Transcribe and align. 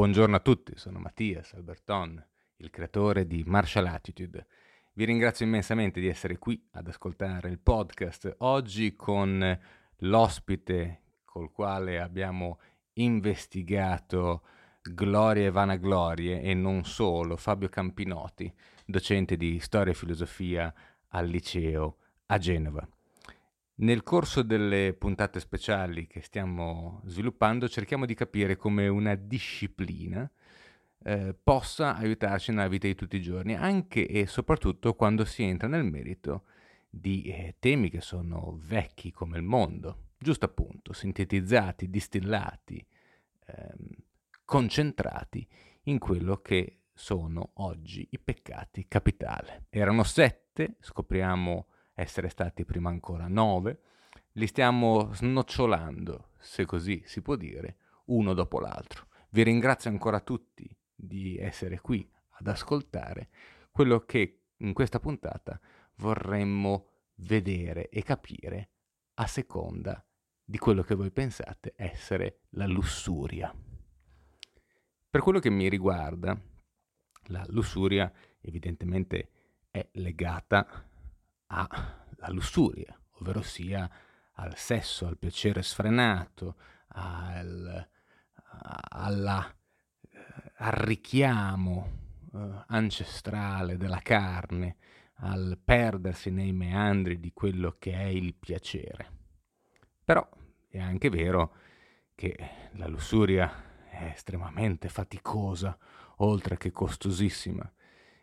Buongiorno 0.00 0.36
a 0.36 0.40
tutti, 0.40 0.72
sono 0.76 0.98
Mattias 0.98 1.52
Alberton, 1.52 2.26
il 2.56 2.70
creatore 2.70 3.26
di 3.26 3.44
Martial 3.44 3.84
Attitude. 3.84 4.46
Vi 4.94 5.04
ringrazio 5.04 5.44
immensamente 5.44 6.00
di 6.00 6.08
essere 6.08 6.38
qui 6.38 6.66
ad 6.70 6.88
ascoltare 6.88 7.50
il 7.50 7.58
podcast 7.58 8.36
oggi 8.38 8.96
con 8.96 9.60
l'ospite 9.98 11.02
col 11.22 11.52
quale 11.52 12.00
abbiamo 12.00 12.60
investigato 12.94 14.42
glorie 14.80 15.48
e 15.48 15.50
vanaglorie 15.50 16.40
e 16.40 16.54
non 16.54 16.86
solo, 16.86 17.36
Fabio 17.36 17.68
Campinotti, 17.68 18.50
docente 18.86 19.36
di 19.36 19.60
storia 19.60 19.92
e 19.92 19.96
filosofia 19.96 20.72
al 21.08 21.26
liceo 21.26 21.98
a 22.28 22.38
Genova. 22.38 22.88
Nel 23.80 24.02
corso 24.02 24.42
delle 24.42 24.92
puntate 24.92 25.40
speciali 25.40 26.06
che 26.06 26.20
stiamo 26.20 27.00
sviluppando 27.06 27.66
cerchiamo 27.66 28.04
di 28.04 28.12
capire 28.14 28.56
come 28.56 28.88
una 28.88 29.14
disciplina 29.14 30.30
eh, 31.02 31.34
possa 31.42 31.96
aiutarci 31.96 32.50
nella 32.50 32.68
vita 32.68 32.86
di 32.86 32.94
tutti 32.94 33.16
i 33.16 33.22
giorni, 33.22 33.54
anche 33.56 34.06
e 34.06 34.26
soprattutto 34.26 34.92
quando 34.94 35.24
si 35.24 35.44
entra 35.44 35.66
nel 35.66 35.84
merito 35.84 36.44
di 36.90 37.22
eh, 37.22 37.56
temi 37.58 37.88
che 37.88 38.02
sono 38.02 38.58
vecchi 38.60 39.12
come 39.12 39.38
il 39.38 39.44
mondo, 39.44 40.08
giusto 40.18 40.44
appunto, 40.44 40.92
sintetizzati, 40.92 41.88
distillati, 41.88 42.86
ehm, 43.46 43.88
concentrati 44.44 45.48
in 45.84 45.98
quello 45.98 46.36
che 46.42 46.80
sono 46.92 47.52
oggi 47.54 48.06
i 48.10 48.18
peccati 48.18 48.86
capitali. 48.86 49.48
Erano 49.70 50.02
sette, 50.02 50.76
scopriamo 50.80 51.68
essere 52.00 52.28
stati 52.28 52.64
prima 52.64 52.88
ancora 52.90 53.28
nove, 53.28 53.80
li 54.32 54.46
stiamo 54.46 55.12
snocciolando, 55.12 56.30
se 56.38 56.64
così 56.64 57.02
si 57.04 57.20
può 57.22 57.36
dire, 57.36 57.76
uno 58.06 58.34
dopo 58.34 58.58
l'altro. 58.58 59.08
Vi 59.30 59.42
ringrazio 59.42 59.90
ancora 59.90 60.20
tutti 60.20 60.68
di 60.94 61.36
essere 61.36 61.80
qui 61.80 62.08
ad 62.38 62.46
ascoltare 62.48 63.28
quello 63.70 64.00
che 64.00 64.40
in 64.56 64.72
questa 64.72 64.98
puntata 64.98 65.60
vorremmo 65.96 66.86
vedere 67.16 67.88
e 67.88 68.02
capire 68.02 68.70
a 69.14 69.26
seconda 69.26 70.04
di 70.42 70.58
quello 70.58 70.82
che 70.82 70.94
voi 70.94 71.10
pensate 71.10 71.74
essere 71.76 72.40
la 72.50 72.66
lussuria. 72.66 73.54
Per 75.10 75.20
quello 75.20 75.38
che 75.38 75.50
mi 75.50 75.68
riguarda, 75.68 76.38
la 77.24 77.44
lussuria 77.48 78.12
evidentemente 78.40 79.30
è 79.70 79.86
legata 79.92 80.88
alla 81.50 82.28
lussuria, 82.28 82.98
ovvero 83.18 83.42
sia 83.42 83.88
al 84.34 84.56
sesso, 84.56 85.06
al 85.06 85.18
piacere 85.18 85.62
sfrenato, 85.62 86.56
al, 86.88 87.88
alla, 88.90 89.54
eh, 90.10 90.52
al 90.56 90.72
richiamo 90.72 91.98
eh, 92.32 92.64
ancestrale 92.68 93.76
della 93.76 94.00
carne, 94.00 94.76
al 95.22 95.58
perdersi 95.62 96.30
nei 96.30 96.52
meandri 96.52 97.20
di 97.20 97.32
quello 97.32 97.76
che 97.78 97.92
è 97.92 98.04
il 98.04 98.34
piacere. 98.34 99.18
Però 100.04 100.26
è 100.68 100.78
anche 100.78 101.10
vero 101.10 101.54
che 102.14 102.36
la 102.72 102.86
lussuria 102.86 103.88
è 103.88 104.12
estremamente 104.14 104.88
faticosa, 104.88 105.76
oltre 106.18 106.56
che 106.56 106.70
costosissima, 106.70 107.70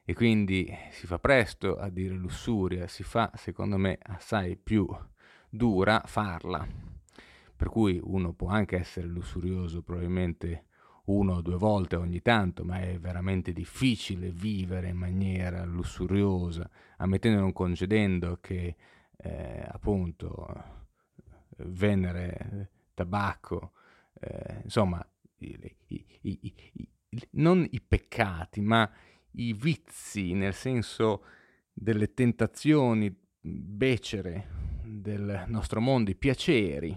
e 0.09 0.13
quindi 0.13 0.73
si 0.91 1.05
fa 1.05 1.19
presto 1.19 1.75
a 1.75 1.89
dire 1.89 2.15
lussuria, 2.15 2.87
si 2.87 3.03
fa 3.03 3.29
secondo 3.35 3.75
me 3.75 3.99
assai 4.01 4.55
più 4.55 4.87
dura 5.49 6.01
farla. 6.05 6.65
Per 7.53 7.67
cui 7.67 7.99
uno 8.01 8.31
può 8.31 8.47
anche 8.47 8.77
essere 8.77 9.05
lussurioso 9.05 9.81
probabilmente 9.81 10.67
uno 11.07 11.33
o 11.33 11.41
due 11.41 11.57
volte 11.57 11.97
ogni 11.97 12.21
tanto, 12.21 12.63
ma 12.63 12.79
è 12.79 12.97
veramente 12.97 13.51
difficile 13.51 14.31
vivere 14.31 14.87
in 14.87 14.95
maniera 14.95 15.65
lussuriosa, 15.65 16.69
ammettendo 16.99 17.39
e 17.39 17.41
non 17.41 17.51
concedendo 17.51 18.37
che 18.39 18.77
eh, 19.17 19.65
appunto 19.67 20.75
Venere, 21.57 22.69
tabacco, 22.93 23.73
eh, 24.21 24.61
insomma, 24.63 25.05
i, 25.39 25.75
i, 25.87 26.39
i, 26.43 26.89
non 27.31 27.67
i 27.69 27.81
peccati, 27.81 28.61
ma 28.61 28.89
i 29.31 29.53
vizi, 29.53 30.33
nel 30.33 30.53
senso 30.53 31.23
delle 31.71 32.13
tentazioni 32.13 33.15
becere 33.39 34.47
del 34.83 35.45
nostro 35.47 35.79
mondo, 35.79 36.09
i 36.09 36.15
piaceri, 36.15 36.95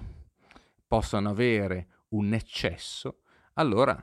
possano 0.86 1.28
avere 1.28 1.88
un 2.08 2.32
eccesso, 2.32 3.22
allora 3.54 4.02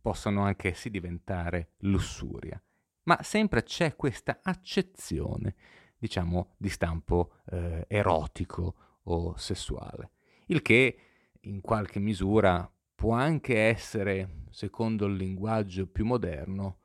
possono 0.00 0.42
anch'essi 0.42 0.90
diventare 0.90 1.72
lussuria. 1.78 2.62
Ma 3.04 3.22
sempre 3.22 3.62
c'è 3.62 3.96
questa 3.96 4.40
accezione, 4.42 5.54
diciamo, 5.96 6.54
di 6.58 6.68
stampo 6.68 7.36
eh, 7.50 7.84
erotico 7.88 9.00
o 9.04 9.36
sessuale, 9.36 10.10
il 10.46 10.62
che 10.62 10.98
in 11.40 11.60
qualche 11.60 11.98
misura 11.98 12.70
può 12.94 13.14
anche 13.14 13.58
essere, 13.58 14.44
secondo 14.50 15.06
il 15.06 15.14
linguaggio 15.14 15.86
più 15.86 16.04
moderno, 16.04 16.80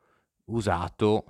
usato 0.46 1.24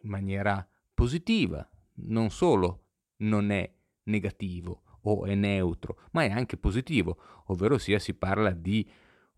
in 0.00 0.10
maniera 0.10 0.66
positiva, 0.94 1.68
non 1.94 2.30
solo 2.30 2.84
non 3.18 3.50
è 3.50 3.70
negativo 4.04 4.82
o 5.02 5.24
è 5.24 5.34
neutro, 5.34 6.00
ma 6.12 6.24
è 6.24 6.30
anche 6.30 6.56
positivo, 6.56 7.42
ovvero 7.46 7.78
sia 7.78 7.98
si 7.98 8.14
parla 8.14 8.50
di 8.50 8.88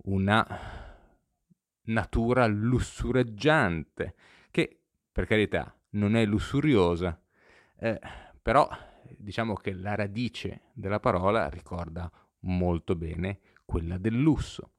una 0.04 0.46
natura 1.82 2.46
lussureggiante, 2.46 4.14
che 4.50 4.80
per 5.12 5.26
carità 5.26 5.74
non 5.90 6.16
è 6.16 6.24
lussuriosa, 6.24 7.20
eh, 7.78 8.00
però 8.40 8.68
diciamo 9.16 9.54
che 9.54 9.72
la 9.72 9.94
radice 9.94 10.62
della 10.72 11.00
parola 11.00 11.48
ricorda 11.48 12.10
molto 12.40 12.94
bene 12.94 13.40
quella 13.64 13.98
del 13.98 14.18
lusso. 14.18 14.72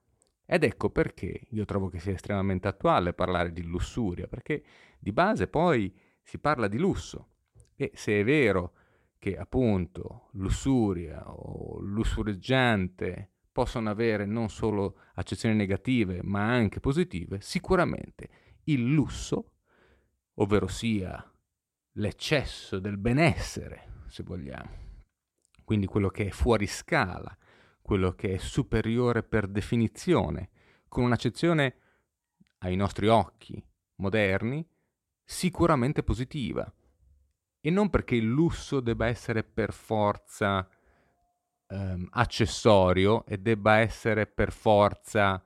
Ed 0.46 0.64
ecco 0.64 0.90
perché 0.90 1.48
io 1.50 1.66
trovo 1.66 1.88
che 1.88 2.00
sia 2.00 2.14
estremamente 2.14 2.68
attuale 2.68 3.14
parlare 3.14 3.52
di 3.52 3.64
lussuria, 3.64 4.28
perché 4.28 4.64
di 5.00 5.12
base 5.12 5.48
poi 5.48 5.94
si 6.22 6.40
parla 6.40 6.68
di 6.68 6.78
lusso. 6.78 7.28
E 7.76 7.92
se 7.94 8.20
è 8.20 8.24
vero 8.24 8.74
che 9.18 9.38
appunto 9.38 10.30
lussuria 10.34 11.24
o 11.32 11.80
lussureggiante 11.80 13.30
possono 13.52 13.90
avere 13.90 14.26
non 14.26 14.50
solo 14.50 14.98
accezioni 15.16 15.56
negative 15.56 16.22
ma 16.24 16.52
anche 16.52 16.80
positive, 16.80 17.42
sicuramente 17.42 18.30
il 18.66 18.92
lusso, 18.92 19.52
ovvero 20.36 20.68
sia 20.68 21.24
l'eccesso 21.94 22.80
del 22.80 22.98
benessere, 22.98 24.04
se 24.08 24.24
vogliamo, 24.24 24.70
quindi 25.64 25.86
quello 25.86 26.10
che 26.10 26.28
è 26.28 26.32
fuori 26.32 26.66
scala, 26.66 27.36
quello 27.82 28.14
che 28.14 28.36
è 28.36 28.38
superiore 28.38 29.24
per 29.24 29.48
definizione, 29.48 30.50
con 30.88 31.04
un'accezione 31.04 31.76
ai 32.60 32.76
nostri 32.76 33.08
occhi 33.08 33.64
moderni 33.96 34.68
sicuramente 35.24 36.04
positiva. 36.04 36.72
E 37.62 37.70
non 37.70 37.90
perché 37.90 38.16
il 38.16 38.28
lusso 38.28 38.80
debba 38.80 39.08
essere 39.08 39.44
per 39.44 39.72
forza 39.72 40.68
ehm, 41.68 42.08
accessorio 42.12 43.26
e 43.26 43.38
debba 43.38 43.78
essere 43.78 44.26
per 44.26 44.52
forza 44.52 45.42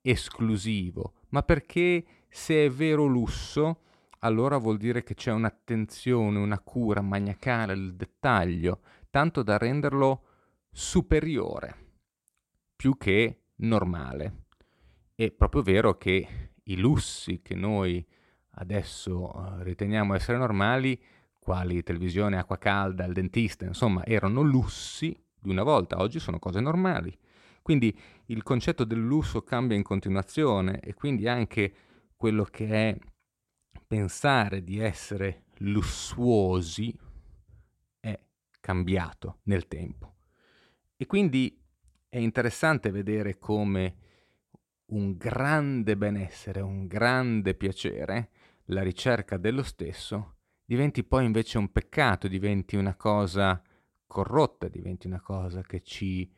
esclusivo, 0.00 1.14
ma 1.28 1.42
perché 1.42 2.04
se 2.28 2.64
è 2.64 2.70
vero 2.70 3.04
lusso, 3.04 3.80
allora 4.20 4.56
vuol 4.56 4.78
dire 4.78 5.02
che 5.02 5.14
c'è 5.14 5.30
un'attenzione, 5.30 6.38
una 6.38 6.58
cura 6.58 7.00
maniacale 7.02 7.74
del 7.74 7.94
dettaglio, 7.94 8.80
tanto 9.10 9.42
da 9.42 9.58
renderlo 9.58 10.24
superiore 10.72 11.76
più 12.74 12.96
che 12.96 13.42
normale. 13.56 14.46
È 15.14 15.30
proprio 15.30 15.62
vero 15.62 15.98
che 15.98 16.50
i 16.64 16.76
lussi 16.78 17.42
che 17.42 17.54
noi 17.54 18.04
adesso 18.52 19.32
eh, 19.32 19.64
riteniamo 19.64 20.14
essere 20.14 20.38
normali, 20.38 21.00
quali 21.38 21.82
televisione, 21.82 22.38
acqua 22.38 22.58
calda, 22.58 23.04
il 23.04 23.12
dentista, 23.12 23.64
insomma, 23.64 24.04
erano 24.04 24.40
lussi 24.40 25.16
di 25.38 25.50
una 25.50 25.62
volta, 25.62 25.98
oggi 25.98 26.18
sono 26.18 26.38
cose 26.38 26.60
normali. 26.60 27.16
Quindi 27.60 27.96
il 28.26 28.42
concetto 28.42 28.84
del 28.84 29.00
lusso 29.00 29.42
cambia 29.42 29.76
in 29.76 29.82
continuazione 29.82 30.80
e 30.80 30.94
quindi 30.94 31.28
anche 31.28 31.74
quello 32.16 32.44
che 32.44 32.68
è 32.68 32.98
pensare 33.86 34.64
di 34.64 34.78
essere 34.78 35.44
lussuosi 35.58 36.96
è 38.00 38.18
cambiato 38.60 39.38
nel 39.44 39.68
tempo. 39.68 40.11
E 41.02 41.06
quindi 41.06 41.60
è 42.08 42.18
interessante 42.18 42.92
vedere 42.92 43.36
come 43.36 43.96
un 44.92 45.16
grande 45.16 45.96
benessere, 45.96 46.60
un 46.60 46.86
grande 46.86 47.56
piacere, 47.56 48.30
la 48.66 48.82
ricerca 48.82 49.36
dello 49.36 49.64
stesso, 49.64 50.36
diventi 50.64 51.02
poi 51.02 51.24
invece 51.24 51.58
un 51.58 51.72
peccato, 51.72 52.28
diventi 52.28 52.76
una 52.76 52.94
cosa 52.94 53.60
corrotta, 54.06 54.68
diventi 54.68 55.08
una 55.08 55.20
cosa 55.20 55.62
che 55.62 55.80
ci 55.82 56.32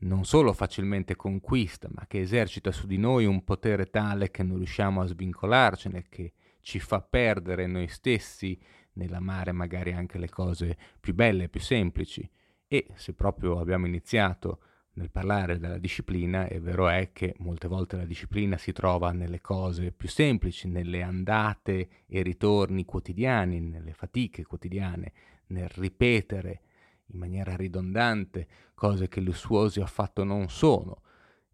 non 0.00 0.26
solo 0.26 0.52
facilmente 0.52 1.16
conquista, 1.16 1.88
ma 1.90 2.04
che 2.06 2.20
esercita 2.20 2.72
su 2.72 2.86
di 2.86 2.98
noi 2.98 3.24
un 3.24 3.42
potere 3.42 3.86
tale 3.86 4.30
che 4.30 4.42
non 4.42 4.58
riusciamo 4.58 5.00
a 5.00 5.06
svincolarcene, 5.06 6.08
che 6.10 6.34
ci 6.60 6.78
fa 6.78 7.00
perdere 7.00 7.66
noi 7.66 7.88
stessi 7.88 8.60
nell'amare 8.92 9.52
magari 9.52 9.94
anche 9.94 10.18
le 10.18 10.28
cose 10.28 10.76
più 11.00 11.14
belle, 11.14 11.48
più 11.48 11.60
semplici. 11.60 12.30
E 12.72 12.86
se 12.94 13.14
proprio 13.14 13.58
abbiamo 13.58 13.88
iniziato 13.88 14.60
nel 14.92 15.10
parlare 15.10 15.58
della 15.58 15.76
disciplina, 15.76 16.46
è 16.46 16.60
vero 16.60 16.88
è 16.88 17.10
che 17.12 17.34
molte 17.38 17.66
volte 17.66 17.96
la 17.96 18.04
disciplina 18.04 18.56
si 18.58 18.70
trova 18.70 19.10
nelle 19.10 19.40
cose 19.40 19.90
più 19.90 20.08
semplici, 20.08 20.68
nelle 20.68 21.02
andate 21.02 21.88
e 22.06 22.22
ritorni 22.22 22.84
quotidiani, 22.84 23.58
nelle 23.58 23.92
fatiche 23.92 24.44
quotidiane, 24.44 25.12
nel 25.46 25.68
ripetere 25.68 26.60
in 27.06 27.18
maniera 27.18 27.56
ridondante 27.56 28.46
cose 28.74 29.08
che 29.08 29.20
lussuosi 29.20 29.80
affatto 29.80 30.22
non 30.22 30.48
sono 30.48 31.02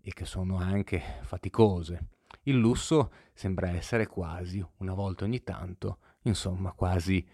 e 0.02 0.12
che 0.12 0.26
sono 0.26 0.58
anche 0.58 1.00
faticose. 1.22 2.08
Il 2.42 2.58
lusso 2.58 3.10
sembra 3.32 3.70
essere 3.70 4.06
quasi, 4.06 4.62
una 4.80 4.92
volta 4.92 5.24
ogni 5.24 5.42
tanto, 5.42 5.98
insomma, 6.24 6.72
quasi 6.72 7.26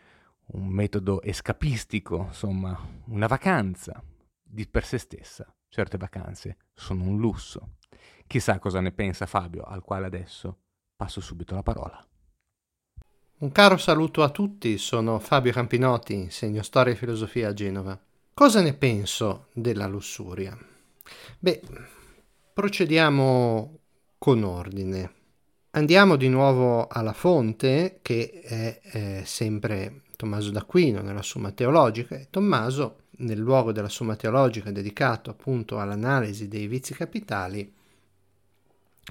un 0.47 0.69
metodo 0.69 1.23
escapistico, 1.23 2.25
insomma, 2.29 2.79
una 3.07 3.27
vacanza 3.27 4.03
di 4.43 4.67
per 4.67 4.85
sé 4.85 4.99
stessa. 4.99 5.53
Certe 5.69 5.97
vacanze 5.97 6.57
sono 6.75 7.05
un 7.05 7.19
lusso. 7.19 7.77
Chissà 8.27 8.59
cosa 8.59 8.81
ne 8.81 8.93
pensa 8.93 9.27
Fabio, 9.27 9.63
al 9.63 9.83
quale 9.83 10.07
adesso 10.07 10.59
passo 10.95 11.21
subito 11.21 11.55
la 11.55 11.63
parola. 11.63 12.07
Un 13.39 13.51
caro 13.51 13.77
saluto 13.77 14.23
a 14.23 14.31
tutti, 14.31 14.79
sono 14.79 15.19
Fabio 15.19 15.53
Campinotti, 15.53 16.15
insegno 16.15 16.63
storia 16.63 16.93
e 16.93 16.97
filosofia 16.97 17.49
a 17.49 17.53
Genova. 17.55 18.01
Cosa 18.35 18.61
ne 18.61 18.75
penso 18.75 19.49
della 19.53 19.87
lussuria? 19.87 20.57
Beh, 21.39 21.61
procediamo 22.53 23.79
con 24.19 24.43
ordine. 24.45 25.13
Andiamo 25.71 26.17
di 26.17 26.29
nuovo 26.29 26.87
alla 26.87 27.13
fonte, 27.15 27.99
che 28.03 28.43
è, 28.43 28.81
è 28.81 29.23
sempre 29.25 30.03
Tommaso 30.23 30.53
d'Aquino 30.53 31.03
nella 31.03 31.21
Summa 31.21 31.51
Teologica. 31.51 32.15
E 32.15 32.29
Tommaso, 32.31 32.99
nel 33.19 33.39
luogo 33.39 33.73
della 33.73 33.89
Summa 33.89 34.15
Teologica 34.15 34.71
dedicato 34.71 35.31
appunto 35.31 35.81
all'analisi 35.81 36.47
dei 36.47 36.69
vizi 36.69 36.95
capitali, 36.95 37.73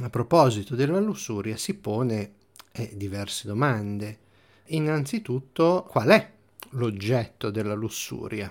a 0.04 0.10
proposito 0.10 0.74
della 0.74 1.02
lussuria 1.02 1.58
si 1.58 1.74
pone 1.74 2.32
eh, 2.72 2.92
diverse 2.96 3.46
domande. 3.46 4.20
Innanzitutto, 4.68 5.86
qual 5.90 6.08
è 6.08 6.32
l'oggetto 6.70 7.50
della 7.50 7.74
lussuria? 7.74 8.50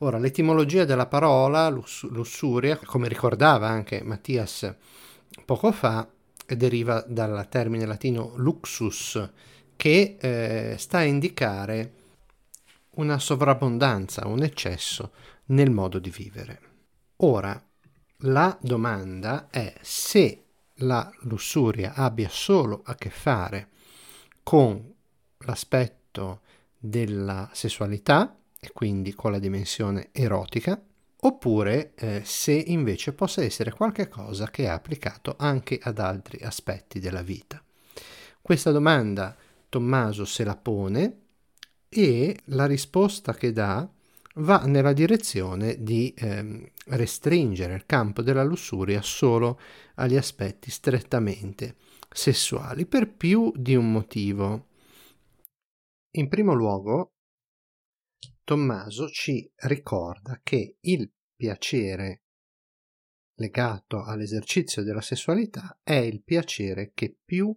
Ora, 0.00 0.18
l'etimologia 0.18 0.84
della 0.84 1.06
parola 1.06 1.70
luss- 1.70 2.06
lussuria, 2.10 2.78
come 2.84 3.08
ricordava 3.08 3.66
anche 3.66 4.02
Mattias 4.02 4.74
poco 5.46 5.72
fa, 5.72 6.06
deriva 6.46 7.02
dal 7.08 7.48
termine 7.48 7.86
latino 7.86 8.34
luxus, 8.36 9.30
che 9.78 10.16
eh, 10.18 10.74
sta 10.76 10.98
a 10.98 11.04
indicare 11.04 11.92
una 12.96 13.20
sovrabbondanza, 13.20 14.26
un 14.26 14.42
eccesso 14.42 15.12
nel 15.46 15.70
modo 15.70 16.00
di 16.00 16.10
vivere. 16.10 16.60
Ora, 17.18 17.64
la 18.22 18.58
domanda 18.60 19.46
è 19.48 19.72
se 19.80 20.42
la 20.80 21.08
lussuria 21.20 21.94
abbia 21.94 22.28
solo 22.28 22.82
a 22.84 22.96
che 22.96 23.08
fare 23.08 23.68
con 24.42 24.94
l'aspetto 25.44 26.40
della 26.76 27.48
sessualità 27.52 28.36
e 28.58 28.72
quindi 28.72 29.14
con 29.14 29.30
la 29.30 29.38
dimensione 29.38 30.08
erotica, 30.10 30.82
oppure 31.20 31.92
eh, 31.94 32.22
se 32.24 32.52
invece 32.52 33.12
possa 33.12 33.44
essere 33.44 33.70
qualcosa 33.70 34.50
che 34.50 34.64
è 34.64 34.68
applicato 34.68 35.36
anche 35.38 35.78
ad 35.80 36.00
altri 36.00 36.40
aspetti 36.42 36.98
della 36.98 37.22
vita. 37.22 37.62
Questa 38.42 38.72
domanda 38.72 39.36
Tommaso 39.68 40.24
se 40.24 40.44
la 40.44 40.56
pone 40.56 41.26
e 41.88 42.38
la 42.46 42.66
risposta 42.66 43.34
che 43.34 43.52
dà 43.52 43.90
va 44.36 44.64
nella 44.64 44.92
direzione 44.92 45.82
di 45.82 46.12
eh, 46.14 46.72
restringere 46.86 47.74
il 47.74 47.86
campo 47.86 48.22
della 48.22 48.44
lussuria 48.44 49.02
solo 49.02 49.60
agli 49.96 50.16
aspetti 50.16 50.70
strettamente 50.70 51.76
sessuali 52.10 52.86
per 52.86 53.12
più 53.12 53.52
di 53.56 53.74
un 53.74 53.90
motivo. 53.90 54.68
In 56.12 56.28
primo 56.28 56.54
luogo, 56.54 57.12
Tommaso 58.44 59.08
ci 59.08 59.50
ricorda 59.56 60.40
che 60.42 60.78
il 60.80 61.12
piacere 61.36 62.22
legato 63.34 64.02
all'esercizio 64.02 64.82
della 64.82 65.02
sessualità 65.02 65.78
è 65.82 65.94
il 65.94 66.22
piacere 66.22 66.92
che 66.94 67.18
più 67.24 67.54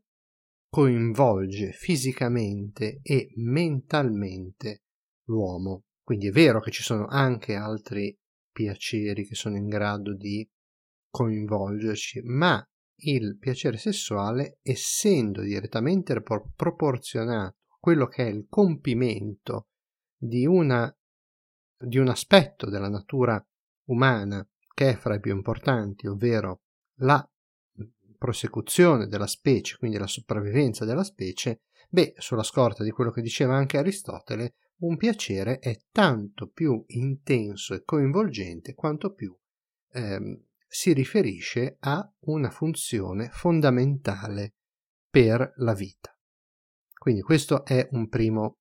coinvolge 0.71 1.73
fisicamente 1.73 3.01
e 3.03 3.33
mentalmente 3.35 4.83
l'uomo. 5.25 5.83
Quindi 6.01 6.27
è 6.27 6.31
vero 6.31 6.62
che 6.62 6.71
ci 6.71 6.81
sono 6.81 7.07
anche 7.07 7.56
altri 7.56 8.18
piaceri 8.50 9.27
che 9.27 9.35
sono 9.35 9.57
in 9.57 9.68
grado 9.68 10.15
di 10.15 10.50
coinvolgerci, 11.09 12.21
ma 12.23 12.65
il 13.03 13.38
piacere 13.38 13.75
sessuale, 13.75 14.59
essendo 14.62 15.41
direttamente 15.41 16.21
proporzionato 16.21 17.57
a 17.67 17.77
quello 17.77 18.07
che 18.07 18.25
è 18.25 18.29
il 18.29 18.45
compimento 18.47 19.67
di, 20.17 20.45
una, 20.45 20.94
di 21.77 21.97
un 21.97 22.07
aspetto 22.07 22.69
della 22.69 22.89
natura 22.89 23.44
umana 23.89 24.47
che 24.74 24.91
è 24.91 24.95
fra 24.95 25.15
i 25.15 25.19
più 25.19 25.35
importanti, 25.35 26.07
ovvero 26.07 26.62
la 27.00 27.25
prosecuzione 28.21 29.07
della 29.07 29.25
specie, 29.25 29.77
quindi 29.77 29.97
la 29.97 30.06
sopravvivenza 30.06 30.85
della 30.85 31.03
specie, 31.03 31.62
beh, 31.89 32.13
sulla 32.18 32.44
scorta 32.44 32.83
di 32.83 32.91
quello 32.91 33.09
che 33.09 33.23
diceva 33.23 33.56
anche 33.56 33.79
Aristotele, 33.79 34.53
un 34.81 34.95
piacere 34.95 35.57
è 35.57 35.75
tanto 35.91 36.47
più 36.47 36.83
intenso 36.89 37.73
e 37.73 37.83
coinvolgente 37.83 38.75
quanto 38.75 39.13
più 39.13 39.35
ehm, 39.94 40.39
si 40.68 40.94
riferisce 40.94 41.77
a 41.79 42.07
una 42.25 42.51
funzione 42.51 43.29
fondamentale 43.31 44.53
per 45.09 45.53
la 45.56 45.74
vita. 45.74 46.15
Quindi 46.94 47.21
questo 47.21 47.65
è 47.65 47.88
un 47.94 48.07
primo 48.07 48.59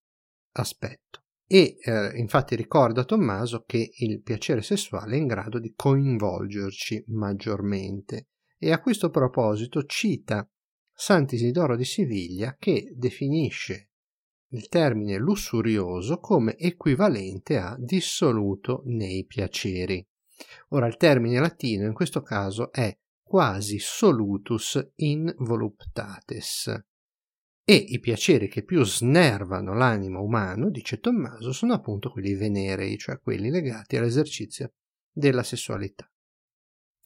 aspetto 0.52 1.24
e 1.46 1.76
eh, 1.82 2.16
infatti 2.16 2.56
ricorda 2.56 3.04
Tommaso 3.04 3.64
che 3.66 3.90
il 3.98 4.22
piacere 4.22 4.62
sessuale 4.62 5.16
è 5.16 5.18
in 5.18 5.26
grado 5.26 5.58
di 5.58 5.74
coinvolgerci 5.76 7.04
maggiormente 7.08 8.28
e 8.62 8.72
a 8.72 8.80
questo 8.80 9.08
proposito 9.08 9.84
cita 9.84 10.46
Sant'Isidoro 10.92 11.76
di 11.76 11.84
Siviglia 11.84 12.56
che 12.58 12.92
definisce 12.94 13.88
il 14.52 14.68
termine 14.68 15.16
lussurioso 15.16 16.18
come 16.18 16.56
equivalente 16.56 17.56
a 17.56 17.74
dissoluto 17.78 18.82
nei 18.84 19.24
piaceri. 19.24 20.06
Ora 20.68 20.86
il 20.86 20.96
termine 20.96 21.40
latino 21.40 21.86
in 21.86 21.94
questo 21.94 22.20
caso 22.20 22.70
è 22.70 22.94
quasi 23.22 23.78
solutus 23.78 24.92
in 24.96 25.32
voluptates, 25.38 26.84
e 27.64 27.74
i 27.74 28.00
piaceri 28.00 28.48
che 28.48 28.64
più 28.64 28.84
snervano 28.84 29.74
l'animo 29.74 30.22
umano, 30.22 30.70
dice 30.70 30.98
Tommaso, 30.98 31.52
sono 31.52 31.72
appunto 31.72 32.10
quelli 32.10 32.34
venerei, 32.34 32.98
cioè 32.98 33.20
quelli 33.20 33.48
legati 33.48 33.96
all'esercizio 33.96 34.72
della 35.12 35.44
sessualità. 35.44 36.10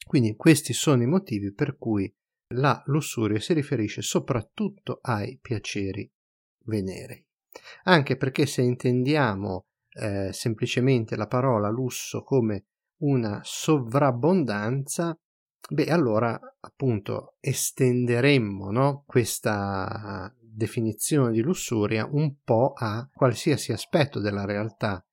Quindi 0.07 0.37
questi 0.37 0.73
sono 0.73 1.03
i 1.03 1.07
motivi 1.07 1.53
per 1.53 1.77
cui 1.77 2.13
la 2.55 2.83
lussuria 2.87 3.41
si 3.41 3.53
riferisce 3.53 4.03
soprattutto 4.03 4.99
ai 5.03 5.39
piaceri 5.41 6.11
venerei. 6.65 7.25
Anche 7.85 8.17
perché 8.17 8.47
se 8.47 8.63
intendiamo 8.63 9.67
eh, 9.95 10.33
semplicemente 10.33 11.17
la 11.17 11.27
parola 11.27 11.69
lusso 11.69 12.23
come 12.23 12.67
una 13.03 13.41
sovrabbondanza, 13.43 15.17
beh 15.69 15.87
allora 15.87 16.39
appunto 16.61 17.37
estenderemmo 17.41 18.71
no, 18.71 19.05
questa 19.07 20.33
definizione 20.41 21.33
di 21.33 21.41
lussuria 21.41 22.07
un 22.11 22.37
po' 22.43 22.73
a 22.77 23.09
qualsiasi 23.13 23.73
aspetto 23.73 24.21
della 24.21 24.45
realtà 24.45 25.05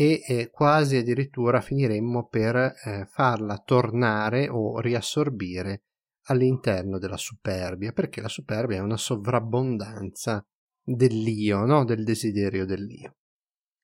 e 0.00 0.22
eh, 0.24 0.48
quasi 0.50 0.94
addirittura 0.94 1.60
finiremmo 1.60 2.28
per 2.28 2.54
eh, 2.54 3.04
farla 3.10 3.58
tornare 3.58 4.48
o 4.48 4.78
riassorbire 4.78 5.86
all'interno 6.28 6.98
della 6.98 7.16
superbia, 7.16 7.90
perché 7.90 8.20
la 8.20 8.28
superbia 8.28 8.76
è 8.76 8.80
una 8.80 8.96
sovrabbondanza 8.96 10.46
dell'io, 10.80 11.64
no? 11.64 11.84
del 11.84 12.04
desiderio 12.04 12.64
dell'io. 12.64 13.16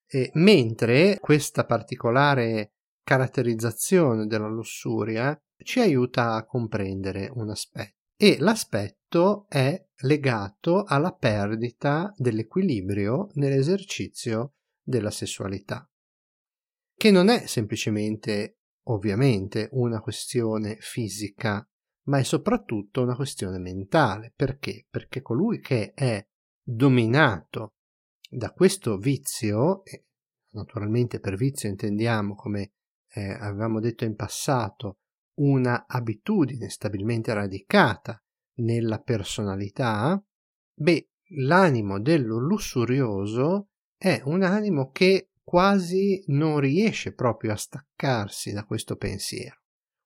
E 0.07 0.31
mentre 0.35 1.19
questa 1.19 1.65
particolare 1.65 2.75
caratterizzazione 3.03 4.27
della 4.27 4.47
lussuria 4.47 5.37
ci 5.65 5.81
aiuta 5.81 6.35
a 6.35 6.45
comprendere 6.45 7.29
un 7.35 7.51
aspetto 7.51 8.03
e 8.17 8.37
l'aspetto 8.39 9.47
è 9.49 9.85
legato 10.03 10.85
alla 10.85 11.13
perdita 11.13 12.15
dell'equilibrio 12.17 13.31
nell'esercizio 13.33 14.53
della 14.81 15.11
sessualità, 15.11 15.89
che 16.97 17.11
non 17.11 17.29
è 17.29 17.47
semplicemente 17.47 18.59
ovviamente 18.85 19.69
una 19.73 20.01
questione 20.01 20.77
fisica, 20.81 21.67
ma 22.07 22.19
è 22.19 22.23
soprattutto 22.23 23.03
una 23.03 23.17
questione 23.17 23.59
mentale. 23.59 24.33
Perché? 24.35 24.87
Perché 24.89 25.23
colui 25.23 25.61
che 25.61 25.93
è 25.93 26.27
dominato 26.63 27.75
da 28.29 28.53
questo 28.53 28.97
vizio, 28.97 29.85
e 29.85 30.07
naturalmente 30.55 31.21
per 31.21 31.37
vizio 31.37 31.69
intendiamo, 31.69 32.35
come 32.35 32.73
eh, 33.09 33.31
avevamo 33.31 33.81
detto 33.81 34.05
in 34.05 34.15
passato, 34.17 34.99
una 35.37 35.87
abitudine 35.87 36.69
stabilmente 36.69 37.33
radicata 37.33 38.23
nella 38.59 39.01
personalità, 39.01 40.23
beh, 40.75 41.09
l'animo 41.39 42.01
dello 42.01 42.39
lussurioso 42.39 43.71
è 43.97 44.21
un 44.25 44.43
animo 44.43 44.91
che 44.91 45.31
quasi 45.45 46.23
non 46.29 46.59
riesce 46.59 47.13
proprio 47.13 47.53
a 47.53 47.57
staccarsi 47.57 48.53
da 48.53 48.65
questo 48.65 48.97
pensiero. 48.97 49.61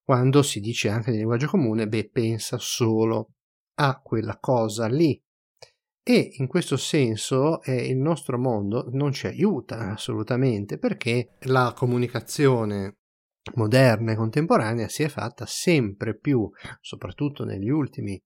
Quando 0.04 0.42
si 0.42 0.61
dice 0.61 0.88
anche 0.88 1.11
nel 1.11 1.21
linguaggio 1.21 1.47
comune, 1.47 1.87
beh, 1.87 2.11
pensa 2.11 2.59
solo 2.59 3.35
a 3.75 4.00
quella 4.00 4.38
cosa 4.38 4.87
lì. 4.87 5.21
E 6.02 6.30
in 6.38 6.47
questo 6.47 6.76
senso 6.76 7.62
eh, 7.62 7.87
il 7.87 7.99
nostro 7.99 8.38
mondo 8.38 8.88
non 8.92 9.12
ci 9.12 9.26
aiuta 9.26 9.90
assolutamente 9.92 10.78
perché 10.78 11.37
la 11.40 11.75
comunicazione 11.76 12.97
moderna 13.54 14.12
e 14.12 14.16
contemporanea 14.16 14.88
si 14.88 15.02
è 15.02 15.09
fatta 15.09 15.45
sempre 15.47 16.16
più, 16.16 16.49
soprattutto 16.80 17.45
negli 17.45 17.68
ultimi 17.68 18.18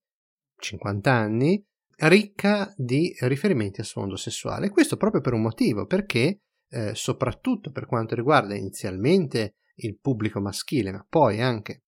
50 0.57 1.11
anni, 1.11 1.61
ricca 1.97 2.73
di 2.77 3.13
riferimenti 3.19 3.81
al 3.81 3.85
sfondo 3.85 4.15
sessuale. 4.15 4.69
Questo 4.69 4.95
proprio 4.95 5.21
per 5.21 5.33
un 5.33 5.41
motivo, 5.41 5.85
perché 5.85 6.39
eh, 6.73 6.95
soprattutto 6.95 7.71
per 7.71 7.85
quanto 7.85 8.15
riguarda 8.15 8.55
inizialmente 8.55 9.57
il 9.75 9.99
pubblico 9.99 10.39
maschile, 10.41 10.91
ma 10.91 11.05
poi 11.07 11.39
anche 11.39 11.83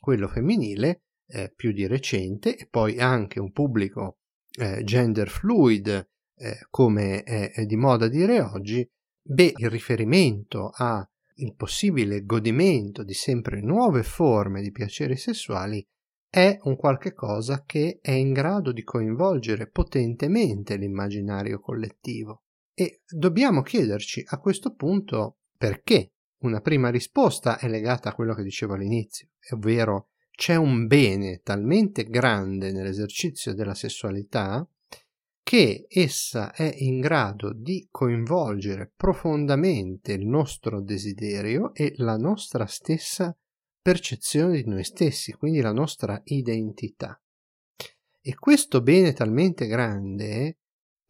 quello 0.00 0.28
femminile, 0.28 1.02
eh, 1.26 1.52
più 1.54 1.72
di 1.72 1.86
recente, 1.86 2.56
e 2.56 2.66
poi 2.66 2.98
anche 2.98 3.38
un 3.38 3.52
pubblico 3.52 4.18
eh, 4.58 4.82
gender 4.82 5.28
fluid, 5.28 6.08
eh, 6.36 6.58
come 6.70 7.22
è, 7.22 7.52
è 7.52 7.66
di 7.66 7.76
moda 7.76 8.08
dire 8.08 8.40
oggi, 8.40 8.88
beh, 9.22 9.52
il 9.56 9.70
riferimento 9.70 10.70
a 10.74 11.06
il 11.40 11.54
possibile 11.54 12.24
godimento 12.24 13.02
di 13.02 13.14
sempre 13.14 13.62
nuove 13.62 14.02
forme 14.02 14.60
di 14.60 14.70
piaceri 14.70 15.16
sessuali 15.16 15.82
è 16.28 16.58
un 16.64 16.76
qualche 16.76 17.12
cosa 17.14 17.64
che 17.64 17.98
è 18.00 18.12
in 18.12 18.32
grado 18.32 18.72
di 18.72 18.84
coinvolgere 18.84 19.68
potentemente 19.68 20.76
l'immaginario 20.76 21.58
collettivo. 21.58 22.42
E 22.74 23.02
dobbiamo 23.08 23.62
chiederci 23.62 24.24
a 24.28 24.38
questo 24.38 24.74
punto 24.74 25.38
perché. 25.56 26.12
Una 26.40 26.62
prima 26.62 26.88
risposta 26.88 27.58
è 27.58 27.68
legata 27.68 28.08
a 28.08 28.14
quello 28.14 28.34
che 28.34 28.42
dicevo 28.42 28.72
all'inizio, 28.72 29.28
ovvero 29.50 30.08
c'è 30.30 30.54
un 30.54 30.86
bene 30.86 31.42
talmente 31.42 32.04
grande 32.04 32.72
nell'esercizio 32.72 33.52
della 33.52 33.74
sessualità 33.74 34.66
che 35.42 35.86
essa 35.88 36.52
è 36.52 36.72
in 36.78 37.00
grado 37.00 37.52
di 37.52 37.88
coinvolgere 37.90 38.90
profondamente 38.94 40.12
il 40.12 40.24
nostro 40.24 40.80
desiderio 40.80 41.74
e 41.74 41.92
la 41.96 42.16
nostra 42.16 42.66
stessa 42.66 43.36
percezione 43.82 44.62
di 44.62 44.68
noi 44.68 44.84
stessi, 44.84 45.32
quindi 45.32 45.60
la 45.60 45.72
nostra 45.72 46.20
identità. 46.24 47.20
E 48.20 48.34
questo 48.36 48.80
bene 48.80 49.12
talmente 49.12 49.66
grande 49.66 50.59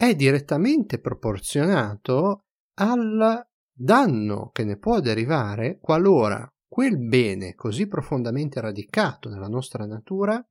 è 0.01 0.15
direttamente 0.15 0.99
proporzionato 0.99 2.47
al 2.79 3.47
danno 3.71 4.49
che 4.51 4.65
ne 4.65 4.79
può 4.79 4.99
derivare 4.99 5.79
qualora 5.79 6.51
quel 6.67 6.99
bene 6.99 7.55
così 7.55 7.87
profondamente 7.87 8.63
radicato 8.63 9.29
nella 9.29 9.47
nostra 9.47 9.85
natura 9.85 10.43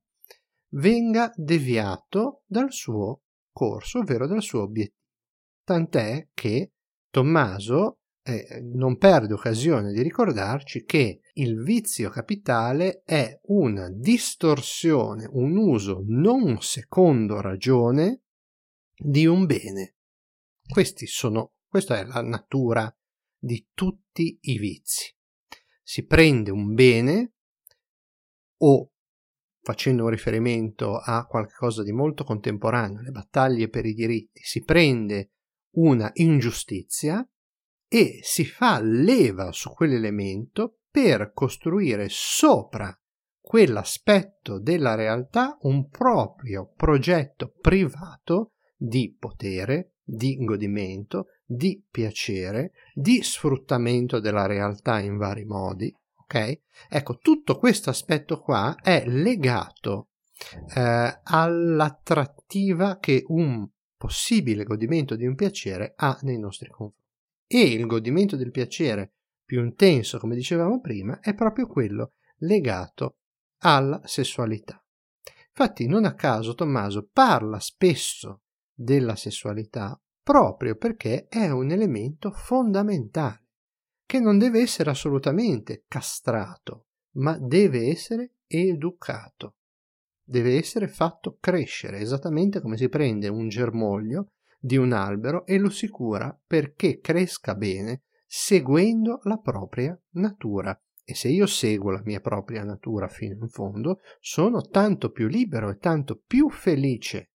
venga 0.74 1.32
deviato 1.34 2.44
dal 2.46 2.70
suo 2.70 3.22
corso, 3.50 3.98
ovvero 3.98 4.28
dal 4.28 4.40
suo 4.40 4.62
obiettivo. 4.62 4.98
Tant'è 5.64 6.28
che 6.32 6.74
Tommaso 7.10 8.02
eh, 8.22 8.60
non 8.72 8.98
perde 8.98 9.34
occasione 9.34 9.90
di 9.90 10.00
ricordarci 10.00 10.84
che 10.84 11.22
il 11.32 11.60
vizio 11.60 12.08
capitale 12.08 13.02
è 13.04 13.36
una 13.46 13.90
distorsione, 13.90 15.28
un 15.28 15.56
uso 15.56 16.04
non 16.06 16.60
secondo 16.60 17.40
ragione 17.40 18.20
di 19.02 19.26
un 19.26 19.46
bene. 19.46 19.96
Questi 20.68 21.06
sono, 21.06 21.54
questa 21.66 21.98
è 21.98 22.04
la 22.04 22.20
natura 22.20 22.94
di 23.38 23.68
tutti 23.72 24.38
i 24.42 24.58
vizi. 24.58 25.12
Si 25.82 26.04
prende 26.04 26.50
un 26.50 26.74
bene 26.74 27.32
o 28.58 28.92
facendo 29.62 30.04
un 30.04 30.10
riferimento 30.10 30.98
a 30.98 31.26
qualcosa 31.26 31.82
di 31.82 31.92
molto 31.92 32.24
contemporaneo, 32.24 33.00
le 33.00 33.10
battaglie 33.10 33.68
per 33.68 33.86
i 33.86 33.94
diritti, 33.94 34.42
si 34.42 34.62
prende 34.62 35.32
una 35.76 36.10
ingiustizia 36.14 37.26
e 37.88 38.20
si 38.22 38.44
fa 38.44 38.80
leva 38.80 39.50
su 39.52 39.70
quell'elemento 39.72 40.80
per 40.90 41.32
costruire 41.32 42.06
sopra 42.08 42.94
quell'aspetto 43.40 44.60
della 44.60 44.94
realtà 44.94 45.56
un 45.62 45.88
proprio 45.88 46.72
progetto 46.76 47.52
privato 47.60 48.52
di 48.82 49.14
potere, 49.18 49.96
di 50.02 50.42
godimento, 50.42 51.26
di 51.44 51.84
piacere, 51.90 52.72
di 52.94 53.22
sfruttamento 53.22 54.20
della 54.20 54.46
realtà 54.46 55.00
in 55.00 55.18
vari 55.18 55.44
modi, 55.44 55.94
ok? 56.22 56.60
Ecco, 56.88 57.18
tutto 57.18 57.58
questo 57.58 57.90
aspetto 57.90 58.40
qua 58.40 58.74
è 58.80 59.04
legato 59.06 60.08
eh, 60.74 61.20
all'attrattiva 61.22 62.98
che 62.98 63.22
un 63.26 63.68
possibile 63.98 64.64
godimento 64.64 65.14
di 65.14 65.26
un 65.26 65.34
piacere 65.34 65.92
ha 65.96 66.18
nei 66.22 66.38
nostri 66.38 66.70
confronti. 66.70 66.98
E 67.46 67.60
il 67.60 67.84
godimento 67.84 68.36
del 68.36 68.50
piacere 68.50 69.12
più 69.44 69.62
intenso, 69.62 70.18
come 70.18 70.36
dicevamo 70.36 70.80
prima, 70.80 71.20
è 71.20 71.34
proprio 71.34 71.66
quello 71.66 72.12
legato 72.38 73.16
alla 73.58 74.00
sessualità. 74.04 74.82
Infatti, 75.48 75.86
non 75.86 76.06
a 76.06 76.14
caso 76.14 76.54
Tommaso 76.54 77.10
parla 77.12 77.60
spesso 77.60 78.40
della 78.82 79.14
sessualità 79.14 80.00
proprio 80.22 80.74
perché 80.76 81.26
è 81.28 81.50
un 81.50 81.70
elemento 81.70 82.30
fondamentale 82.30 83.48
che 84.06 84.20
non 84.20 84.38
deve 84.38 84.60
essere 84.60 84.90
assolutamente 84.90 85.84
castrato, 85.86 86.86
ma 87.16 87.38
deve 87.38 87.88
essere 87.88 88.36
educato. 88.46 89.56
Deve 90.24 90.56
essere 90.56 90.88
fatto 90.88 91.36
crescere, 91.40 91.98
esattamente 91.98 92.60
come 92.60 92.76
si 92.76 92.88
prende 92.88 93.28
un 93.28 93.48
germoglio 93.48 94.32
di 94.58 94.76
un 94.76 94.92
albero 94.92 95.44
e 95.46 95.58
lo 95.58 95.70
si 95.70 95.88
cura 95.88 96.36
perché 96.46 97.00
cresca 97.00 97.54
bene 97.54 98.02
seguendo 98.26 99.20
la 99.24 99.38
propria 99.38 99.98
natura. 100.14 100.76
E 101.04 101.14
se 101.14 101.28
io 101.28 101.46
seguo 101.46 101.90
la 101.90 102.02
mia 102.04 102.20
propria 102.20 102.64
natura 102.64 103.08
fino 103.08 103.34
in 103.34 103.48
fondo, 103.48 103.98
sono 104.20 104.62
tanto 104.62 105.10
più 105.10 105.26
libero 105.26 105.70
e 105.70 105.76
tanto 105.76 106.22
più 106.24 106.48
felice 106.48 107.29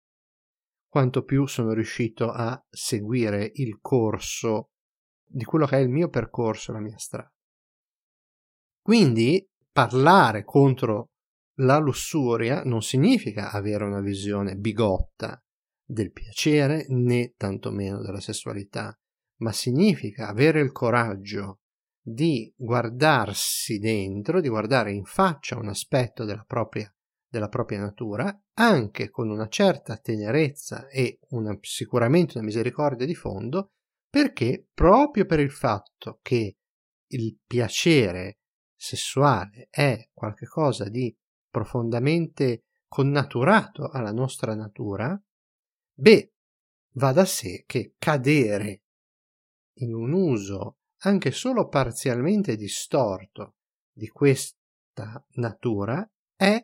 quanto 0.93 1.23
più 1.23 1.47
sono 1.47 1.73
riuscito 1.73 2.29
a 2.29 2.63
seguire 2.69 3.49
il 3.55 3.79
corso 3.81 4.73
di 5.25 5.43
quello 5.43 5.65
che 5.65 5.77
è 5.77 5.79
il 5.79 5.89
mio 5.89 6.07
percorso, 6.07 6.71
la 6.71 6.81
mia 6.81 6.99
strada. 6.99 7.33
Quindi 8.79 9.49
parlare 9.71 10.43
contro 10.43 11.13
la 11.61 11.79
lussuria 11.79 12.61
non 12.61 12.83
significa 12.83 13.49
avere 13.49 13.85
una 13.85 14.01
visione 14.01 14.53
bigotta 14.55 15.43
del 15.83 16.11
piacere 16.11 16.85
né 16.89 17.33
tantomeno 17.37 17.99
della 17.99 18.19
sessualità, 18.19 18.95
ma 19.37 19.51
significa 19.51 20.27
avere 20.27 20.59
il 20.61 20.71
coraggio 20.71 21.61
di 21.99 22.53
guardarsi 22.55 23.79
dentro, 23.79 24.39
di 24.39 24.47
guardare 24.47 24.91
in 24.91 25.05
faccia 25.05 25.57
un 25.57 25.69
aspetto 25.69 26.23
della 26.23 26.43
propria, 26.45 26.95
della 27.27 27.49
propria 27.49 27.79
natura, 27.79 28.42
anche 28.55 29.09
con 29.09 29.29
una 29.29 29.47
certa 29.47 29.97
tenerezza 29.97 30.87
e 30.87 31.19
una, 31.29 31.57
sicuramente 31.61 32.37
una 32.37 32.45
misericordia 32.45 33.05
di 33.05 33.15
fondo, 33.15 33.71
perché 34.09 34.67
proprio 34.73 35.25
per 35.25 35.39
il 35.39 35.51
fatto 35.51 36.19
che 36.21 36.57
il 37.07 37.39
piacere 37.45 38.39
sessuale 38.75 39.67
è 39.69 40.09
qualcosa 40.11 40.89
di 40.89 41.15
profondamente 41.49 42.65
connaturato 42.87 43.89
alla 43.89 44.11
nostra 44.11 44.53
natura, 44.55 45.19
beh, 45.93 46.33
va 46.95 47.11
da 47.11 47.25
sé 47.25 47.63
che 47.65 47.95
cadere 47.97 48.83
in 49.77 49.93
un 49.93 50.11
uso 50.11 50.77
anche 51.03 51.31
solo 51.31 51.67
parzialmente 51.67 52.55
distorto 52.55 53.55
di 53.91 54.07
questa 54.07 55.25
natura 55.35 56.07
è 56.35 56.63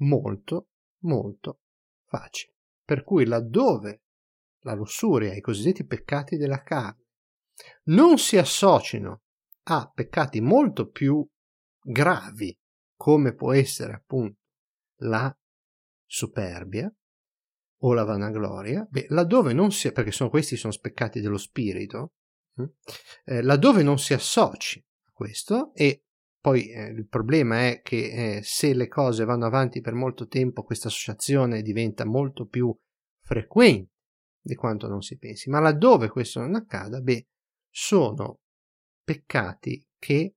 molto 0.00 0.68
molto 1.06 1.60
facile. 2.04 2.54
Per 2.84 3.02
cui 3.02 3.24
laddove 3.24 4.02
la 4.60 4.74
lussuria 4.74 5.34
i 5.34 5.40
cosiddetti 5.40 5.86
peccati 5.86 6.36
della 6.36 6.62
carne 6.62 7.04
non 7.84 8.18
si 8.18 8.36
associno 8.36 9.22
a 9.68 9.90
peccati 9.92 10.40
molto 10.40 10.90
più 10.90 11.26
gravi, 11.80 12.56
come 12.96 13.34
può 13.34 13.52
essere 13.52 13.92
appunto 13.92 14.40
la 15.00 15.34
superbia 16.04 16.92
o 17.80 17.92
la 17.92 18.04
vanagloria, 18.04 18.86
beh, 18.88 19.06
laddove 19.10 19.52
non 19.52 19.70
si, 19.70 19.92
perché 19.92 20.10
sono, 20.10 20.30
questi 20.30 20.56
sono 20.56 20.72
speccati 20.72 21.20
dello 21.20 21.38
spirito, 21.38 22.14
hm, 22.54 22.64
eh, 23.24 23.42
laddove 23.42 23.82
non 23.82 23.98
si 23.98 24.14
associ 24.14 24.84
a 25.06 25.10
questo 25.12 25.72
e 25.74 26.05
poi 26.46 26.68
eh, 26.68 26.90
il 26.90 27.08
problema 27.08 27.66
è 27.66 27.80
che 27.82 28.36
eh, 28.36 28.40
se 28.44 28.72
le 28.72 28.86
cose 28.86 29.24
vanno 29.24 29.46
avanti 29.46 29.80
per 29.80 29.94
molto 29.94 30.28
tempo 30.28 30.62
questa 30.62 30.86
associazione 30.86 31.60
diventa 31.60 32.04
molto 32.04 32.46
più 32.46 32.72
frequente 33.20 33.94
di 34.40 34.54
quanto 34.54 34.86
non 34.86 35.02
si 35.02 35.18
pensi, 35.18 35.50
ma 35.50 35.58
laddove 35.58 36.08
questo 36.08 36.38
non 36.38 36.54
accada, 36.54 37.00
beh, 37.00 37.26
sono 37.68 38.42
peccati 39.02 39.84
che 39.98 40.36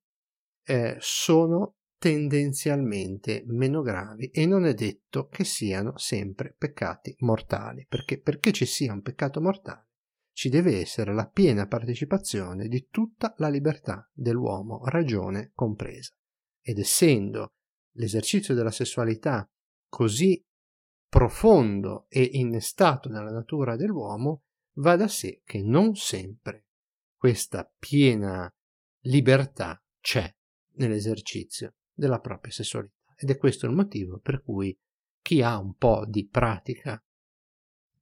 eh, 0.63 0.98
sono 0.98 1.75
tendenzialmente 2.00 3.44
meno 3.46 3.84
gravi 3.84 4.30
e 4.30 4.48
non 4.48 4.66
è 4.66 4.74
detto 4.74 5.28
che 5.28 5.44
siano 5.44 5.96
sempre 6.00 6.56
peccati 6.58 7.13
mortali, 7.20 7.86
perché? 7.88 8.20
Perché 8.20 8.51
ci 8.51 8.66
sia 8.66 8.94
un 8.94 9.04
peccato 9.04 9.42
mortale 9.42 9.88
ci 10.39 10.48
deve 10.48 10.79
essere 10.79 11.13
la 11.13 11.27
piena 11.27 11.67
partecipazione 11.67 12.69
di 12.69 12.88
tutta 12.89 13.34
la 13.39 13.50
libertà 13.50 14.10
dell'uomo, 14.13 14.86
ragione 14.86 15.51
compresa. 15.53 16.13
Ed 16.62 16.79
essendo 16.79 17.55
l'esercizio 17.98 18.53
della 18.53 18.72
sessualità 18.72 19.46
così 19.89 20.41
profondo 21.10 22.05
e 22.08 22.22
innestato 22.24 23.10
nella 23.10 23.31
natura 23.31 23.75
dell'uomo, 23.75 24.43
va 24.75 24.96
da 24.96 25.10
sé 25.10 25.41
che 25.43 25.62
non 25.62 25.98
sempre 25.98 26.67
questa 27.17 27.69
piena 27.77 28.50
libertà 29.08 29.84
c'è 30.00 30.34
nell'esercizio 30.75 31.74
della 31.91 32.22
propria 32.22 32.53
sessualità. 32.53 33.13
Ed 33.17 33.29
è 33.29 33.38
questo 33.38 33.65
il 33.65 33.74
motivo 33.74 34.19
per 34.19 34.41
cui 34.41 34.74
chi 35.22 35.41
ha 35.41 35.58
un 35.58 35.74
po' 35.74 36.05
di 36.08 36.25
pratica 36.29 36.98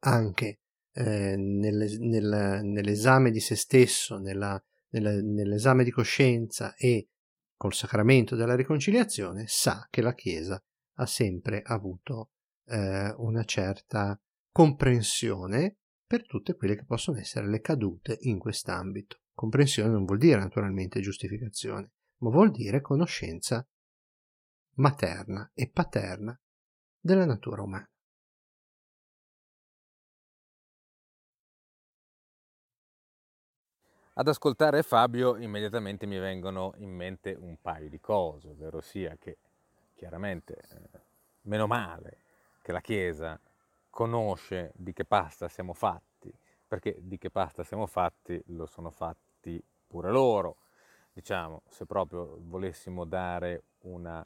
anche 0.01 0.60
eh, 0.98 1.36
nel, 1.38 2.00
nel, 2.00 2.62
nell'esame 2.63 3.30
di 3.30 3.39
se 3.39 3.56
stesso, 3.56 4.18
nella, 4.18 4.62
nella, 4.89 5.12
nell'esame 5.22 5.84
di 5.84 5.92
coscienza 5.92 6.74
e 6.75 7.10
col 7.56 7.75
sacramento 7.75 8.36
della 8.36 8.56
riconciliazione, 8.56 9.46
sa 9.48 9.88
che 9.92 10.01
la 10.01 10.16
Chiesa 10.16 10.62
ha 11.00 11.06
sempre 11.06 11.62
avuto 11.63 12.32
eh, 12.66 13.13
una 13.18 13.44
certa 13.44 14.20
comprensione 14.51 15.77
per 16.04 16.25
tutte 16.25 16.56
quelle 16.56 16.75
che 16.75 16.86
possono 16.86 17.20
essere 17.20 17.48
le 17.48 17.62
cadute 17.62 18.18
in 18.22 18.39
quest'ambito. 18.39 19.22
Comprensione 19.34 19.92
non 19.92 20.06
vuol 20.06 20.18
dire 20.18 20.39
naturalmente 20.39 21.00
giustificazione, 21.00 21.92
ma 22.22 22.32
vuol 22.32 22.50
dire 22.50 22.82
conoscenza 22.82 23.68
materna 24.77 25.51
e 25.54 25.70
paterna 25.70 26.39
della 27.00 27.25
natura 27.25 27.62
umana. 27.62 27.88
Ad 34.20 34.28
ascoltare 34.28 34.82
Fabio 34.82 35.36
immediatamente 35.36 36.08
mi 36.08 36.18
vengono 36.18 36.74
in 36.78 36.90
mente 36.90 37.38
un 37.40 37.56
paio 37.62 37.88
di 37.88 38.00
cose, 38.00 38.50
ovvero 38.50 38.82
sia 38.82 39.16
che 39.20 39.38
chiaramente, 39.94 40.56
eh, 40.56 41.00
meno 41.42 41.68
male, 41.68 42.18
che 42.64 42.72
la 42.72 42.82
Chiesa 42.82 43.40
conosce 43.92 44.72
di 44.74 44.92
che 44.92 45.06
pasta 45.06 45.48
siamo 45.48 45.76
fatti, 45.76 46.34
perché 46.68 46.96
di 47.00 47.20
che 47.20 47.30
pasta 47.30 47.64
siamo 47.64 47.86
fatti 47.86 48.42
lo 48.48 48.66
sono 48.66 48.90
fatti 48.90 49.64
pure 49.86 50.10
loro. 50.10 50.56
Diciamo, 51.14 51.62
se 51.70 51.86
proprio 51.86 52.40
volessimo 52.42 53.06
dare 53.06 53.66
una 53.82 54.26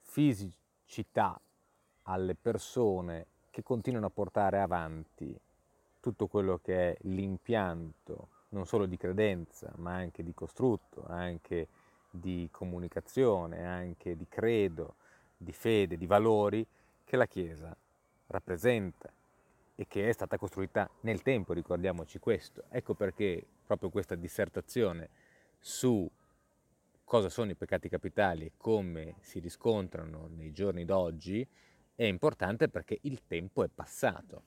fisicità 0.00 1.40
alle 2.02 2.34
persone 2.34 3.26
che 3.48 3.62
continuano 3.62 4.08
a 4.08 4.10
portare 4.10 4.60
avanti 4.60 5.34
tutto 5.98 6.26
quello 6.26 6.58
che 6.58 6.90
è 6.92 6.96
l'impianto 7.04 8.28
non 8.50 8.66
solo 8.66 8.86
di 8.86 8.96
credenza, 8.96 9.72
ma 9.76 9.94
anche 9.94 10.22
di 10.22 10.34
costrutto, 10.34 11.04
anche 11.06 11.68
di 12.10 12.48
comunicazione, 12.50 13.64
anche 13.64 14.16
di 14.16 14.26
credo, 14.28 14.96
di 15.36 15.52
fede, 15.52 15.96
di 15.96 16.06
valori 16.06 16.66
che 17.04 17.16
la 17.16 17.26
Chiesa 17.26 17.74
rappresenta 18.26 19.10
e 19.74 19.86
che 19.88 20.08
è 20.08 20.12
stata 20.12 20.36
costruita 20.36 20.88
nel 21.00 21.22
tempo, 21.22 21.52
ricordiamoci 21.52 22.18
questo. 22.18 22.64
Ecco 22.68 22.94
perché 22.94 23.44
proprio 23.66 23.88
questa 23.88 24.14
dissertazione 24.14 25.08
su 25.58 26.08
cosa 27.04 27.28
sono 27.28 27.50
i 27.50 27.54
peccati 27.54 27.88
capitali 27.88 28.46
e 28.46 28.52
come 28.56 29.16
si 29.20 29.38
riscontrano 29.38 30.28
nei 30.28 30.52
giorni 30.52 30.84
d'oggi 30.84 31.46
è 31.94 32.04
importante 32.04 32.68
perché 32.68 32.98
il 33.02 33.22
tempo 33.26 33.64
è 33.64 33.68
passato. 33.68 34.42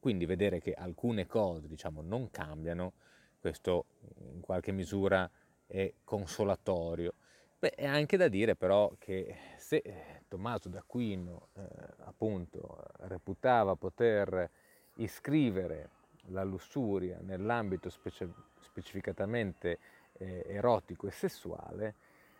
Quindi 0.00 0.24
vedere 0.24 0.60
che 0.60 0.72
alcune 0.72 1.26
cose 1.26 1.68
diciamo, 1.68 2.00
non 2.00 2.30
cambiano, 2.30 2.94
questo 3.38 3.84
in 4.32 4.40
qualche 4.40 4.72
misura 4.72 5.30
è 5.66 5.92
consolatorio. 6.02 7.12
Beh, 7.58 7.74
è 7.74 7.86
anche 7.86 8.16
da 8.16 8.28
dire 8.28 8.56
però 8.56 8.90
che 8.98 9.36
se 9.58 9.76
eh, 9.84 10.22
Tommaso 10.28 10.70
d'Aquino 10.70 11.48
eh, 11.52 11.60
appunto 12.04 12.82
reputava 13.00 13.76
poter 13.76 14.50
iscrivere 14.96 15.90
la 16.28 16.42
lussuria 16.42 17.18
nell'ambito 17.20 17.90
specie- 17.90 18.32
specificatamente 18.60 19.78
eh, 20.14 20.44
erotico 20.46 21.06
e 21.06 21.10
sessuale, 21.10 21.94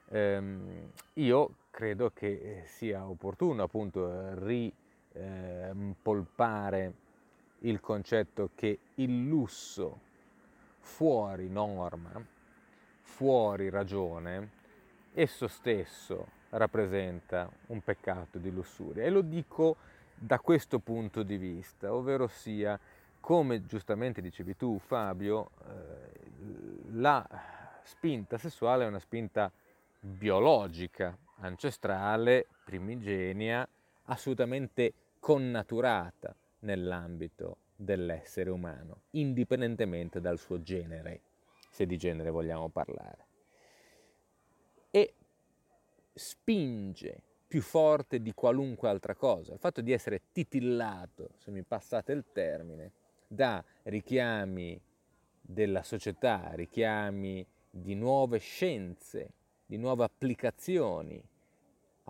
ehm, 0.09 0.91
io 1.15 1.55
credo 1.71 2.11
che 2.11 2.63
sia 2.65 3.07
opportuno 3.07 3.63
appunto 3.63 4.35
rimpolpare 5.13 6.85
eh, 6.85 6.93
il 7.61 7.81
concetto 7.81 8.51
che 8.55 8.79
il 8.95 9.27
lusso 9.27 10.01
fuori 10.79 11.49
norma, 11.49 12.13
fuori 13.03 13.69
ragione, 13.69 14.51
esso 15.13 15.47
stesso 15.49 16.39
rappresenta 16.51 17.51
un 17.67 17.81
peccato 17.83 18.39
di 18.39 18.51
lussuria. 18.51 19.05
E 19.05 19.11
lo 19.11 19.21
dico 19.21 19.77
da 20.15 20.39
questo 20.39 20.79
punto 20.79 21.23
di 21.23 21.37
vista, 21.37 21.93
ovvero 21.93 22.27
sia, 22.29 22.79
come 23.21 23.67
giustamente 23.67 24.21
dicevi 24.21 24.57
tu 24.57 24.79
Fabio, 24.79 25.51
eh, 25.67 26.91
la 26.93 27.27
spinta 27.83 28.39
sessuale 28.39 28.85
è 28.85 28.89
una 28.89 28.99
spinta 28.99 29.51
biologica, 29.99 31.17
ancestrale, 31.41 32.47
primigenia, 32.65 33.69
assolutamente 34.05 34.93
connaturata 35.19 36.35
nell'ambito 36.61 37.59
dell'essere 37.77 38.51
umano, 38.51 39.03
indipendentemente 39.11 40.21
dal 40.21 40.39
suo 40.39 40.63
genere, 40.63 41.21
se 41.71 41.87
di 41.87 41.97
genere 41.97 42.31
vogliamo 42.31 42.69
parlare. 42.69 43.27
E 44.91 45.15
spinge 46.13 47.23
più 47.47 47.63
forte 47.63 48.21
di 48.21 48.33
qualunque 48.33 48.89
altra 48.89 49.15
cosa. 49.15 49.53
Il 49.53 49.59
fatto 49.59 49.81
di 49.81 49.93
essere 49.93 50.23
titillato, 50.33 51.31
se 51.39 51.51
mi 51.51 51.63
passate 51.63 52.13
il 52.13 52.27
termine, 52.33 52.93
da 53.27 53.65
richiami 53.85 54.81
della 55.41 55.83
società, 55.83 56.53
richiami 56.55 57.45
di 57.71 57.95
nuove 57.95 58.39
scienze, 58.39 59.33
di 59.67 59.77
nuove 59.77 60.05
applicazioni 60.05 61.23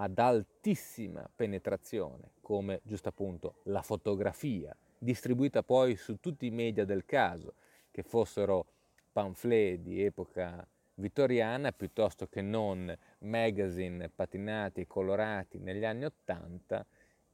ad 0.03 0.19
altissima 0.19 1.29
penetrazione, 1.35 2.33
come 2.41 2.81
giusto 2.85 3.11
appunto 3.11 3.57
la 3.65 3.83
fotografia, 3.83 4.75
distribuita 4.99 5.63
poi 5.63 5.95
su 5.97 6.19
tutti 6.21 6.47
i 6.47 6.51
media 6.51 6.87
del 6.87 7.05
caso, 7.05 7.55
che 7.91 8.03
fossero 8.03 8.65
pamphlet 9.13 9.81
di 9.81 10.03
epoca 10.03 10.67
vittoriana 10.95 11.73
piuttosto 11.73 12.29
che 12.29 12.41
non 12.41 12.95
magazine 13.21 14.09
patinati 14.09 14.83
e 14.83 14.87
colorati 14.87 15.59
negli 15.59 15.85
anni 15.85 16.07
Ottanta 16.07 16.85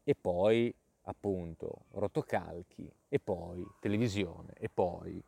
e 0.02 0.14
poi 0.14 0.74
appunto 1.02 1.85
rotocalchi 1.92 2.90
e 3.09 3.20
poi 3.20 3.64
televisione 3.79 4.55
e 4.59 4.68
poi 4.68 5.22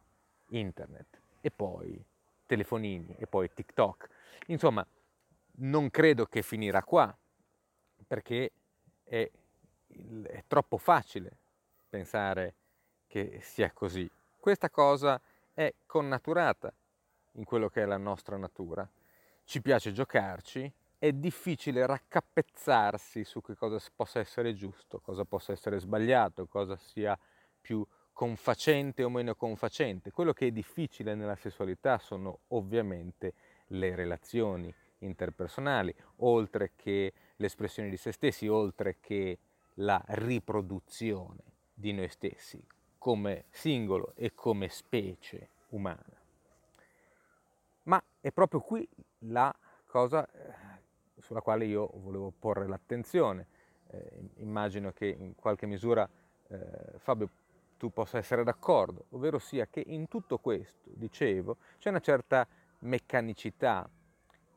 internet 0.50 1.20
e 1.40 1.52
poi 1.52 2.04
telefonini 2.46 3.14
e 3.16 3.28
poi 3.28 3.48
TikTok. 3.52 4.08
Insomma, 4.46 4.84
non 5.60 5.90
credo 5.90 6.26
che 6.26 6.42
finirà 6.42 6.82
qua 6.82 7.16
perché 8.08 8.50
è, 9.04 9.30
è 10.22 10.44
troppo 10.48 10.78
facile 10.78 11.36
pensare 11.88 12.54
che 13.06 13.38
sia 13.42 13.70
così. 13.72 14.10
Questa 14.40 14.70
cosa 14.70 15.20
è 15.52 15.72
connaturata 15.86 16.72
in 17.32 17.44
quello 17.44 17.68
che 17.68 17.82
è 17.82 17.84
la 17.84 17.96
nostra 17.98 18.36
natura. 18.36 18.88
Ci 19.44 19.60
piace 19.60 19.92
giocarci, 19.92 20.70
è 20.98 21.12
difficile 21.12 21.86
raccapezzarsi 21.86 23.24
su 23.24 23.40
che 23.40 23.54
cosa 23.54 23.78
possa 23.94 24.18
essere 24.18 24.54
giusto, 24.54 24.98
cosa 25.00 25.24
possa 25.24 25.52
essere 25.52 25.78
sbagliato, 25.78 26.46
cosa 26.46 26.76
sia 26.76 27.16
più 27.60 27.86
confacente 28.12 29.04
o 29.04 29.10
meno 29.10 29.34
confacente. 29.34 30.10
Quello 30.10 30.32
che 30.32 30.48
è 30.48 30.50
difficile 30.50 31.14
nella 31.14 31.36
sessualità 31.36 31.98
sono 31.98 32.40
ovviamente 32.48 33.34
le 33.68 33.94
relazioni 33.94 34.74
interpersonali, 34.98 35.94
oltre 36.16 36.72
che 36.76 37.12
l'espressione 37.36 37.88
di 37.88 37.96
se 37.96 38.12
stessi, 38.12 38.48
oltre 38.48 38.96
che 39.00 39.38
la 39.74 40.02
riproduzione 40.08 41.42
di 41.72 41.92
noi 41.92 42.08
stessi 42.08 42.64
come 42.98 43.44
singolo 43.50 44.12
e 44.16 44.34
come 44.34 44.68
specie 44.68 45.48
umana. 45.68 46.16
Ma 47.84 48.02
è 48.20 48.32
proprio 48.32 48.60
qui 48.60 48.86
la 49.20 49.54
cosa 49.86 50.28
eh, 50.30 51.20
sulla 51.20 51.40
quale 51.40 51.64
io 51.64 51.90
volevo 51.94 52.32
porre 52.36 52.66
l'attenzione. 52.66 53.46
Eh, 53.90 54.10
immagino 54.36 54.92
che 54.92 55.06
in 55.06 55.34
qualche 55.34 55.66
misura 55.66 56.08
eh, 56.48 56.58
Fabio 56.98 57.30
tu 57.78 57.90
possa 57.90 58.18
essere 58.18 58.42
d'accordo, 58.42 59.04
ovvero 59.10 59.38
sia 59.38 59.66
che 59.66 59.82
in 59.86 60.08
tutto 60.08 60.38
questo, 60.38 60.90
dicevo, 60.92 61.56
c'è 61.78 61.88
una 61.90 62.00
certa 62.00 62.46
meccanicità 62.80 63.88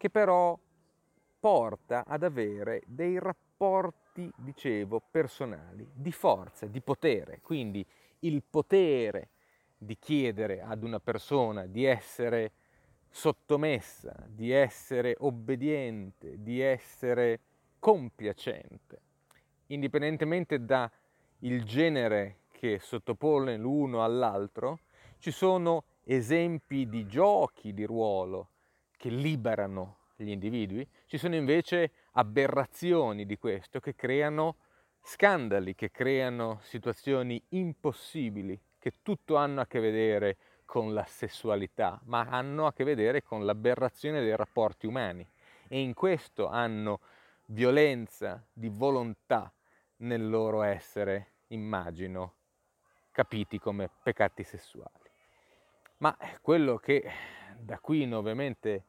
che 0.01 0.09
però 0.09 0.57
porta 1.39 2.05
ad 2.07 2.23
avere 2.23 2.81
dei 2.87 3.19
rapporti, 3.19 4.31
dicevo, 4.35 4.99
personali, 5.11 5.87
di 5.93 6.11
forza, 6.11 6.65
di 6.65 6.81
potere. 6.81 7.39
Quindi 7.43 7.85
il 8.21 8.41
potere 8.41 9.29
di 9.77 9.95
chiedere 9.99 10.63
ad 10.63 10.81
una 10.81 10.99
persona 10.99 11.67
di 11.67 11.85
essere 11.85 12.51
sottomessa, 13.11 14.25
di 14.27 14.49
essere 14.49 15.15
obbediente, 15.19 16.41
di 16.41 16.59
essere 16.59 17.39
compiacente, 17.77 19.01
indipendentemente 19.67 20.65
dal 20.65 20.89
genere 21.37 22.37
che 22.49 22.79
sottopone 22.79 23.55
l'uno 23.55 24.03
all'altro, 24.03 24.79
ci 25.19 25.29
sono 25.29 25.83
esempi 26.05 26.89
di 26.89 27.05
giochi 27.05 27.71
di 27.71 27.83
ruolo 27.83 28.47
che 29.01 29.09
liberano 29.09 29.97
gli 30.15 30.29
individui, 30.29 30.87
ci 31.07 31.17
sono 31.17 31.33
invece 31.33 31.91
aberrazioni 32.11 33.25
di 33.25 33.35
questo 33.35 33.79
che 33.79 33.95
creano 33.95 34.57
scandali, 35.01 35.73
che 35.73 35.89
creano 35.89 36.59
situazioni 36.61 37.41
impossibili, 37.49 38.61
che 38.77 39.01
tutto 39.01 39.37
hanno 39.37 39.61
a 39.61 39.65
che 39.65 39.79
vedere 39.79 40.37
con 40.65 40.93
la 40.93 41.03
sessualità, 41.03 41.99
ma 42.03 42.27
hanno 42.29 42.67
a 42.67 42.73
che 42.73 42.83
vedere 42.83 43.23
con 43.23 43.43
l'aberrazione 43.43 44.21
dei 44.21 44.35
rapporti 44.35 44.85
umani 44.85 45.27
e 45.67 45.79
in 45.79 45.95
questo 45.95 46.47
hanno 46.47 46.99
violenza 47.47 48.45
di 48.53 48.69
volontà 48.69 49.51
nel 49.97 50.29
loro 50.29 50.61
essere, 50.61 51.31
immagino, 51.47 52.35
capiti 53.09 53.57
come 53.57 53.89
peccati 54.03 54.43
sessuali. 54.43 55.09
Ma 55.97 56.15
quello 56.43 56.77
che 56.77 57.11
da 57.57 57.79
qui 57.79 58.11
ovviamente 58.13 58.85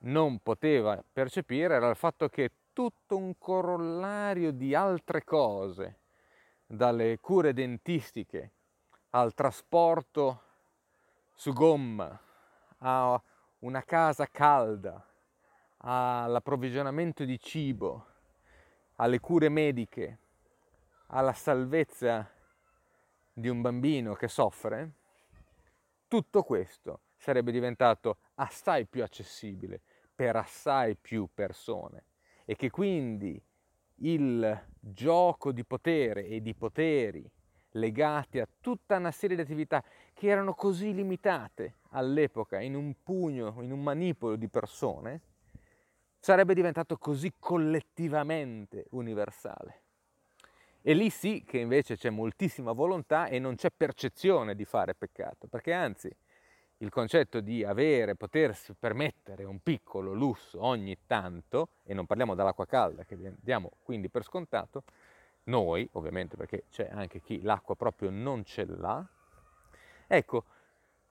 non 0.00 0.38
poteva 0.40 1.02
percepire 1.12 1.74
era 1.74 1.88
il 1.88 1.96
fatto 1.96 2.28
che 2.28 2.52
tutto 2.72 3.16
un 3.16 3.36
corollario 3.38 4.52
di 4.52 4.74
altre 4.74 5.24
cose, 5.24 5.98
dalle 6.64 7.18
cure 7.18 7.52
dentistiche 7.52 8.52
al 9.10 9.32
trasporto 9.34 10.42
su 11.34 11.52
gomma, 11.52 12.20
a 12.78 13.20
una 13.60 13.82
casa 13.82 14.26
calda, 14.26 15.04
all'approvvigionamento 15.78 17.24
di 17.24 17.40
cibo, 17.40 18.06
alle 18.96 19.18
cure 19.18 19.48
mediche, 19.48 20.18
alla 21.08 21.32
salvezza 21.32 22.30
di 23.32 23.48
un 23.48 23.60
bambino 23.60 24.14
che 24.14 24.28
soffre, 24.28 24.92
tutto 26.06 26.42
questo 26.42 27.00
sarebbe 27.18 27.52
diventato 27.52 28.18
assai 28.36 28.86
più 28.86 29.02
accessibile 29.02 29.80
per 30.14 30.36
assai 30.36 30.96
più 30.96 31.28
persone 31.34 32.04
e 32.44 32.56
che 32.56 32.70
quindi 32.70 33.40
il 34.00 34.66
gioco 34.78 35.52
di 35.52 35.64
potere 35.64 36.26
e 36.26 36.40
di 36.40 36.54
poteri 36.54 37.28
legati 37.72 38.38
a 38.38 38.48
tutta 38.60 38.96
una 38.96 39.10
serie 39.10 39.36
di 39.36 39.42
attività 39.42 39.84
che 40.14 40.28
erano 40.28 40.54
così 40.54 40.94
limitate 40.94 41.74
all'epoca 41.90 42.60
in 42.60 42.74
un 42.74 42.94
pugno, 43.02 43.54
in 43.60 43.72
un 43.72 43.82
manipolo 43.82 44.36
di 44.36 44.48
persone, 44.48 45.20
sarebbe 46.18 46.54
diventato 46.54 46.96
così 46.96 47.34
collettivamente 47.38 48.86
universale. 48.90 49.82
E 50.80 50.94
lì 50.94 51.10
sì 51.10 51.44
che 51.44 51.58
invece 51.58 51.96
c'è 51.96 52.10
moltissima 52.10 52.72
volontà 52.72 53.26
e 53.26 53.38
non 53.38 53.56
c'è 53.56 53.70
percezione 53.70 54.54
di 54.54 54.64
fare 54.64 54.94
peccato, 54.94 55.46
perché 55.46 55.72
anzi 55.72 56.10
il 56.78 56.90
concetto 56.90 57.40
di 57.40 57.64
avere, 57.64 58.14
potersi 58.14 58.74
permettere 58.78 59.44
un 59.44 59.60
piccolo 59.60 60.12
lusso 60.12 60.62
ogni 60.62 60.96
tanto, 61.06 61.70
e 61.84 61.94
non 61.94 62.06
parliamo 62.06 62.34
dell'acqua 62.34 62.66
calda 62.66 63.04
che 63.04 63.16
diamo 63.40 63.72
quindi 63.82 64.08
per 64.08 64.22
scontato, 64.22 64.84
noi 65.44 65.88
ovviamente 65.92 66.36
perché 66.36 66.64
c'è 66.70 66.88
anche 66.92 67.20
chi 67.20 67.42
l'acqua 67.42 67.74
proprio 67.74 68.10
non 68.10 68.44
ce 68.44 68.64
l'ha, 68.64 69.04
ecco, 70.06 70.44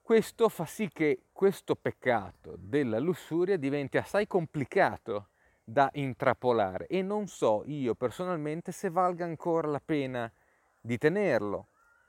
questo 0.00 0.48
fa 0.48 0.64
sì 0.64 0.88
che 0.88 1.24
questo 1.32 1.74
peccato 1.74 2.56
della 2.58 2.98
lussuria 2.98 3.58
diventi 3.58 3.98
assai 3.98 4.26
complicato 4.26 5.28
da 5.62 5.90
intrappolare 5.92 6.86
e 6.86 7.02
non 7.02 7.26
so 7.26 7.62
io 7.66 7.94
personalmente 7.94 8.72
se 8.72 8.88
valga 8.88 9.26
ancora 9.26 9.68
la 9.68 9.82
pena 9.84 10.32
di 10.80 10.96
tenerlo 10.96 11.66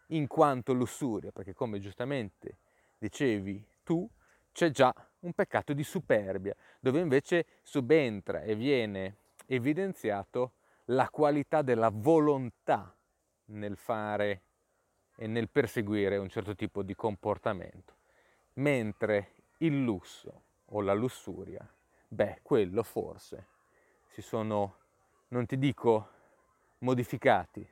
in 0.07 0.27
quanto 0.27 0.71
lussuria, 0.71 1.31
perché 1.31 1.53
come 1.53 1.79
giustamente 1.79 2.55
dicevi 2.99 3.65
tu, 3.83 4.07
c'è 4.51 4.69
già 4.69 4.93
un 5.21 5.33
peccato 5.33 5.73
di 5.73 5.83
superbia, 5.83 6.55
dove 6.79 6.99
invece 6.99 7.45
subentra 7.63 8.43
e 8.43 8.55
viene 8.55 9.15
evidenziato 9.47 10.53
la 10.85 11.09
qualità 11.09 11.63
della 11.63 11.89
volontà 11.91 12.95
nel 13.45 13.77
fare 13.77 14.41
e 15.15 15.25
nel 15.25 15.49
perseguire 15.49 16.17
un 16.17 16.29
certo 16.29 16.55
tipo 16.55 16.83
di 16.83 16.93
comportamento, 16.93 17.95
mentre 18.53 19.33
il 19.57 19.83
lusso 19.83 20.43
o 20.65 20.81
la 20.81 20.93
lussuria 20.93 21.67
beh, 22.09 22.39
quello 22.41 22.83
forse 22.83 23.47
si 24.07 24.21
sono, 24.21 24.77
non 25.29 25.45
ti 25.45 25.57
dico 25.57 26.09
modificati, 26.79 27.65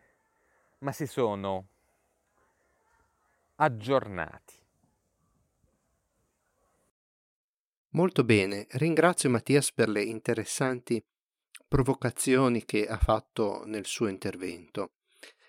ma 0.80 0.92
si 0.92 1.08
sono 1.08 1.68
aggiornati. 3.56 4.54
Molto 7.98 8.24
bene, 8.24 8.68
ringrazio 8.74 9.28
Mattias 9.28 9.74
per 9.74 9.90
le 9.90 10.04
interessanti 10.04 11.04
provocazioni 11.68 12.64
che 12.64 12.86
ha 12.86 13.00
fatto 13.00 13.64
nel 13.66 13.88
suo 13.88 14.06
intervento. 14.06 14.92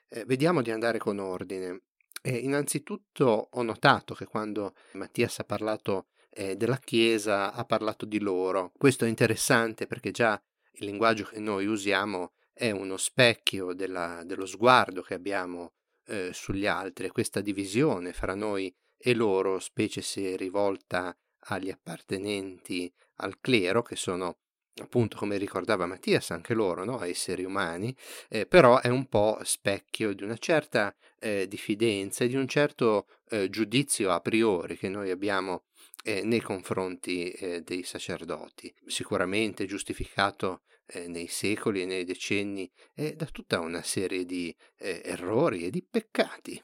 Eh, 0.09 0.25
vediamo 0.25 0.63
di 0.63 0.71
andare 0.71 0.97
con 0.97 1.19
ordine. 1.19 1.83
Eh, 2.23 2.37
innanzitutto 2.37 3.49
ho 3.53 3.63
notato 3.63 4.15
che 4.15 4.25
quando 4.25 4.75
Mattias 4.93 5.41
ha 5.41 5.45
parlato 5.45 6.07
eh, 6.31 6.57
della 6.57 6.79
Chiesa 6.79 7.53
ha 7.53 7.67
parlato 7.67 8.07
di 8.07 8.19
loro. 8.19 8.73
Questo 8.79 9.05
è 9.05 9.09
interessante 9.09 9.87
perché 9.87 10.11
già 10.11 10.43
il 10.77 10.87
linguaggio 10.87 11.25
che 11.25 11.41
noi 11.41 11.67
usiamo 11.67 12.33
è 12.55 12.71
uno 12.71 12.97
specchio 12.97 13.75
della, 13.75 14.23
dello 14.25 14.47
sguardo 14.47 15.03
che 15.03 15.13
abbiamo 15.13 15.75
eh, 16.07 16.31
sugli 16.33 16.67
altri, 16.67 17.11
questa 17.11 17.43
divisione 17.43 18.15
fra 18.15 18.35
noi 18.35 18.75
e 18.97 19.15
loro, 19.15 19.59
specie 19.59 20.01
se 20.01 20.35
rivolta 20.35 21.15
agli 21.46 21.70
appartenenti 21.70 22.92
al 23.16 23.40
clero, 23.40 23.83
che 23.83 23.96
sono 23.96 24.38
appunto 24.83 25.16
come 25.16 25.37
ricordava 25.37 25.87
Mattias 25.87 26.31
anche 26.31 26.55
loro, 26.55 26.85
no? 26.85 27.03
esseri 27.03 27.44
umani, 27.44 27.94
eh, 28.29 28.46
però 28.46 28.81
è 28.81 28.88
un 28.88 29.07
po' 29.07 29.38
specchio 29.42 30.12
di 30.12 30.22
una 30.22 30.37
certa 30.37 30.94
eh, 31.18 31.46
diffidenza 31.48 32.24
e 32.24 32.29
di 32.29 32.37
un 32.37 32.48
certo 32.48 33.09
eh, 33.31 33.48
giudizio 33.51 34.11
a 34.11 34.20
priori 34.20 34.77
che 34.77 34.88
noi 34.88 35.11
abbiamo 35.11 35.64
eh, 36.05 36.22
nei 36.22 36.40
confronti 36.40 37.31
eh, 37.31 37.62
dei 37.62 37.83
sacerdoti, 37.83 38.72
sicuramente 38.87 39.66
giustificato 39.66 40.62
eh, 40.87 41.09
nei 41.09 41.27
secoli 41.27 41.83
e 41.83 41.87
nei 41.87 42.05
decenni 42.05 42.70
da 43.14 43.27
tutta 43.27 43.61
una 43.61 43.83
serie 43.83 44.24
di 44.24 44.55
errori 44.77 45.64
e 45.64 45.70
di 45.70 45.85
peccati 45.88 46.61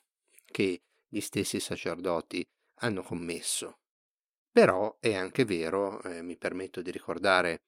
che 0.46 0.82
gli 1.06 1.20
stessi 1.20 1.60
sacerdoti 1.60 2.44
hanno 2.76 3.02
commesso. 3.02 3.78
Però 4.54 4.98
è 5.00 5.14
anche 5.14 5.44
vero, 5.44 6.00
eh, 6.04 6.22
mi 6.22 6.36
permetto 6.36 6.80
di 6.80 6.92
ricordare 6.92 7.64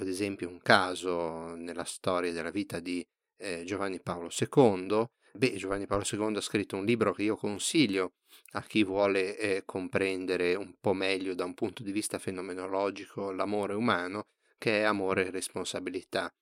ad 0.00 0.08
esempio 0.08 0.48
un 0.48 0.58
caso 0.58 1.54
nella 1.54 1.84
storia 1.84 2.32
della 2.32 2.50
vita 2.50 2.80
di 2.80 3.06
eh, 3.36 3.62
Giovanni 3.62 4.00
Paolo 4.00 4.28
II, 4.36 5.06
Beh, 5.36 5.54
Giovanni 5.54 5.86
Paolo 5.86 6.04
II 6.10 6.34
ha 6.34 6.40
scritto 6.40 6.76
un 6.76 6.84
libro 6.84 7.12
che 7.12 7.22
io 7.22 7.36
consiglio 7.36 8.14
a 8.54 8.62
chi 8.62 8.82
vuole 8.82 9.38
eh, 9.38 9.62
comprendere 9.64 10.56
un 10.56 10.74
po' 10.80 10.94
meglio 10.94 11.32
da 11.36 11.44
un 11.44 11.54
punto 11.54 11.84
di 11.84 11.92
vista 11.92 12.18
fenomenologico 12.18 13.30
l'amore 13.30 13.74
umano, 13.74 14.28
che 14.58 14.80
è 14.80 14.82
amore 14.82 15.26
e 15.26 15.30
responsabilità. 15.30 16.34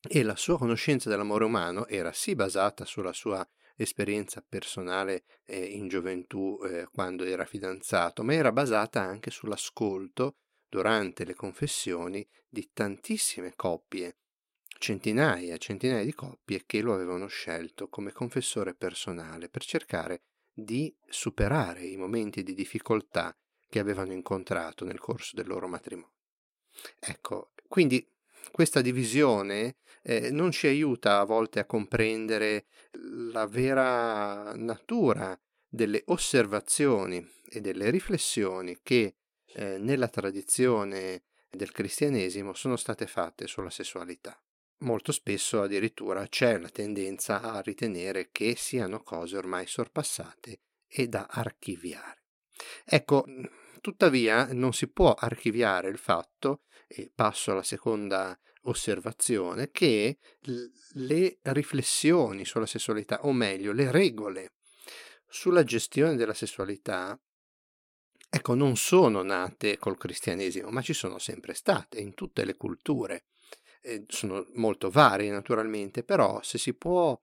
E 0.00 0.22
la 0.22 0.36
sua 0.36 0.56
conoscenza 0.56 1.10
dell'amore 1.10 1.44
umano 1.44 1.86
era 1.88 2.12
sì 2.12 2.34
basata 2.34 2.86
sulla 2.86 3.12
sua 3.12 3.46
esperienza 3.76 4.44
personale 4.46 5.24
eh, 5.44 5.64
in 5.64 5.88
gioventù 5.88 6.58
eh, 6.64 6.86
quando 6.92 7.24
era 7.24 7.44
fidanzato, 7.44 8.22
ma 8.22 8.34
era 8.34 8.52
basata 8.52 9.00
anche 9.00 9.30
sull'ascolto 9.30 10.36
durante 10.68 11.24
le 11.24 11.34
confessioni 11.34 12.26
di 12.48 12.70
tantissime 12.72 13.54
coppie, 13.54 14.18
centinaia 14.78 15.54
e 15.54 15.58
centinaia 15.58 16.04
di 16.04 16.14
coppie 16.14 16.64
che 16.66 16.80
lo 16.80 16.94
avevano 16.94 17.26
scelto 17.26 17.88
come 17.88 18.12
confessore 18.12 18.74
personale 18.74 19.48
per 19.48 19.64
cercare 19.64 20.22
di 20.52 20.94
superare 21.08 21.84
i 21.84 21.96
momenti 21.96 22.42
di 22.42 22.54
difficoltà 22.54 23.36
che 23.68 23.78
avevano 23.80 24.12
incontrato 24.12 24.84
nel 24.84 25.00
corso 25.00 25.34
del 25.34 25.48
loro 25.48 25.66
matrimonio. 25.66 26.12
Ecco, 26.98 27.52
quindi 27.68 28.08
questa 28.50 28.80
divisione 28.80 29.76
eh, 30.02 30.30
non 30.30 30.50
ci 30.50 30.66
aiuta 30.66 31.18
a 31.18 31.24
volte 31.24 31.60
a 31.60 31.64
comprendere 31.64 32.66
la 33.32 33.46
vera 33.46 34.54
natura 34.54 35.38
delle 35.68 36.02
osservazioni 36.06 37.26
e 37.48 37.60
delle 37.60 37.90
riflessioni 37.90 38.78
che 38.82 39.16
eh, 39.46 39.78
nella 39.78 40.08
tradizione 40.08 41.24
del 41.50 41.72
cristianesimo 41.72 42.54
sono 42.54 42.76
state 42.76 43.06
fatte 43.06 43.46
sulla 43.46 43.70
sessualità. 43.70 44.38
Molto 44.78 45.12
spesso 45.12 45.62
addirittura 45.62 46.26
c'è 46.26 46.58
la 46.58 46.68
tendenza 46.68 47.40
a 47.40 47.60
ritenere 47.60 48.30
che 48.30 48.54
siano 48.56 49.02
cose 49.02 49.36
ormai 49.36 49.66
sorpassate 49.66 50.60
e 50.86 51.08
da 51.08 51.26
archiviare. 51.30 52.24
Ecco, 52.84 53.24
tuttavia 53.84 54.48
non 54.54 54.72
si 54.72 54.90
può 54.90 55.12
archiviare 55.12 55.90
il 55.90 55.98
fatto, 55.98 56.62
e 56.88 57.12
passo 57.14 57.50
alla 57.50 57.62
seconda 57.62 58.34
osservazione, 58.62 59.70
che 59.70 60.16
le 60.94 61.38
riflessioni 61.42 62.46
sulla 62.46 62.64
sessualità, 62.64 63.26
o 63.26 63.32
meglio, 63.32 63.72
le 63.72 63.90
regole 63.90 64.54
sulla 65.28 65.64
gestione 65.64 66.16
della 66.16 66.32
sessualità, 66.32 67.14
ecco, 68.30 68.54
non 68.54 68.76
sono 68.76 69.22
nate 69.22 69.76
col 69.76 69.98
cristianesimo, 69.98 70.70
ma 70.70 70.80
ci 70.80 70.94
sono 70.94 71.18
sempre 71.18 71.52
state 71.52 72.00
in 72.00 72.14
tutte 72.14 72.46
le 72.46 72.56
culture. 72.56 73.26
Eh, 73.82 74.06
sono 74.08 74.46
molto 74.54 74.88
varie 74.88 75.30
naturalmente, 75.30 76.04
però 76.04 76.40
se 76.40 76.56
si 76.56 76.72
può, 76.72 77.14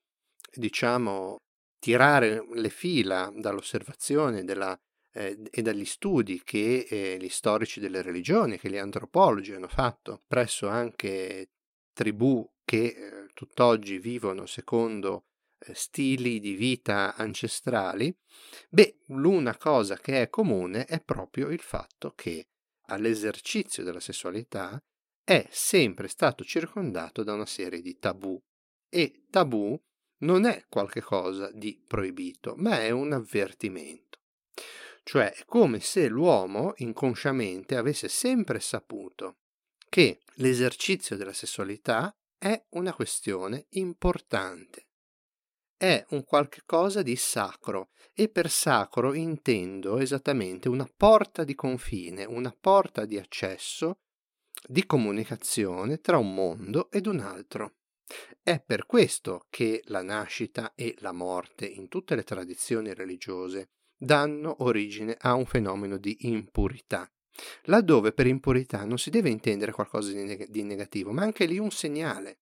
diciamo, 0.54 1.38
tirare 1.80 2.46
le 2.54 2.70
fila 2.70 3.32
dall'osservazione 3.36 4.44
della, 4.44 4.80
eh, 5.14 5.40
e 5.50 5.62
dagli 5.62 5.86
studi 5.86 6.42
che 6.44 6.88
eh, 6.90 7.18
gli 7.20 7.30
storici 7.30 7.80
delle 7.80 8.02
religioni, 8.02 8.58
che 8.58 8.70
gli 8.70 8.78
antropologi 8.78 9.54
hanno 9.54 9.68
fatto 9.68 10.22
presso 10.28 10.68
anche 10.68 11.50
tribù 11.94 12.48
che 12.64 12.86
eh, 12.86 13.28
tutt'oggi 13.34 13.98
vivono 14.00 14.46
secondo 14.46 15.26
eh, 15.60 15.74
stili 15.74 16.40
di 16.40 16.54
vita 16.54 17.16
ancestrali, 17.16 18.16
beh, 18.70 19.00
l'una 19.08 19.58
cosa 19.58 19.98
che 19.98 20.22
è 20.22 20.30
comune 20.30 20.86
è 20.86 21.02
proprio 21.02 21.50
il 21.50 21.62
fatto 21.62 22.14
che 22.16 22.48
all'esercizio 22.88 23.84
della 23.84 24.00
sessualità 24.00 24.82
è 25.24 25.48
sempre 25.50 26.08
stato 26.08 26.44
circondato 26.44 27.24
da 27.24 27.34
una 27.34 27.46
serie 27.46 27.82
di 27.82 27.98
tabù 27.98 28.42
e 28.90 29.26
tabù 29.30 29.80
non 30.20 30.46
è 30.46 30.66
qualcosa 30.70 31.52
di 31.52 31.82
proibito, 31.86 32.56
ma 32.58 32.82
è 32.82 32.90
un 32.92 33.14
avvertimento. 33.14 34.20
Cioè 35.04 35.34
è 35.34 35.46
come 35.46 35.80
se 35.80 36.08
l'uomo 36.08 36.74
inconsciamente 36.78 37.76
avesse 37.76 38.08
sempre 38.08 38.60
saputo 38.60 39.38
che 39.90 40.20
l'esercizio 40.36 41.18
della 41.18 41.34
sessualità 41.34 42.16
è 42.38 42.64
una 42.70 42.94
questione 42.94 43.66
importante 43.72 44.86
è 45.82 46.06
un 46.10 46.24
qualche 46.24 46.62
cosa 46.64 47.02
di 47.02 47.16
sacro 47.16 47.90
e 48.14 48.30
per 48.30 48.52
sacro 48.52 49.16
intendo 49.16 49.98
esattamente 49.98 50.70
una 50.70 50.88
porta 50.96 51.44
di 51.44 51.56
confine, 51.56 52.24
una 52.24 52.56
porta 52.56 53.06
di 53.06 53.18
accesso, 53.18 54.02
di 54.64 54.86
comunicazione 54.86 55.98
tra 55.98 56.20
un 56.20 56.36
mondo 56.36 56.92
ed 56.92 57.08
un 57.08 57.20
altro. 57.20 57.78
È 58.44 58.62
per 58.62 58.86
questo 58.86 59.48
che 59.50 59.82
la 59.86 60.04
nascita 60.04 60.74
e 60.76 60.94
la 61.00 61.14
morte 61.14 61.66
in 61.66 61.88
tutte 61.88 62.14
le 62.14 62.24
tradizioni 62.24 62.94
religiose 62.94 63.72
danno 64.02 64.64
origine 64.64 65.16
a 65.20 65.36
un 65.36 65.46
fenomeno 65.46 65.98
di 65.98 66.18
impurità, 66.22 67.08
laddove 67.66 68.14
per 68.14 68.26
impurità 68.26 68.84
non 68.84 68.98
si 68.98 69.12
deve 69.12 69.30
intendere 69.30 69.72
qualcosa 69.72 70.12
di, 70.12 70.24
neg- 70.24 70.50
di 70.50 70.64
negativo, 70.64 71.12
ma 71.12 71.22
anche 71.22 71.46
lì 71.46 71.60
un 71.60 71.70
segnale. 71.70 72.40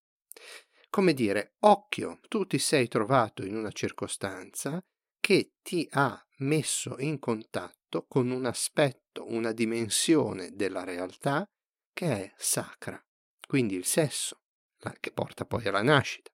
Come 0.90 1.14
dire, 1.14 1.56
occhio, 1.60 2.20
tu 2.30 2.46
ti 2.48 2.58
sei 2.58 2.88
trovato 2.88 3.46
in 3.46 3.58
una 3.58 3.72
circostanza 3.72 4.82
che 5.20 5.56
ti 5.62 5.86
ha 5.92 6.26
messo 6.38 6.96
in 7.00 7.20
contatto 7.20 8.06
con 8.08 8.32
un 8.32 8.46
aspetto, 8.46 9.30
una 9.30 9.52
dimensione 9.52 10.52
della 10.56 10.86
realtà 10.86 11.46
che 11.92 12.08
è 12.08 12.34
sacra, 12.38 13.04
quindi 13.46 13.76
il 13.76 13.86
sesso, 13.86 14.44
che 15.02 15.12
porta 15.12 15.46
poi 15.46 15.68
alla 15.68 15.84
nascita, 15.84 16.32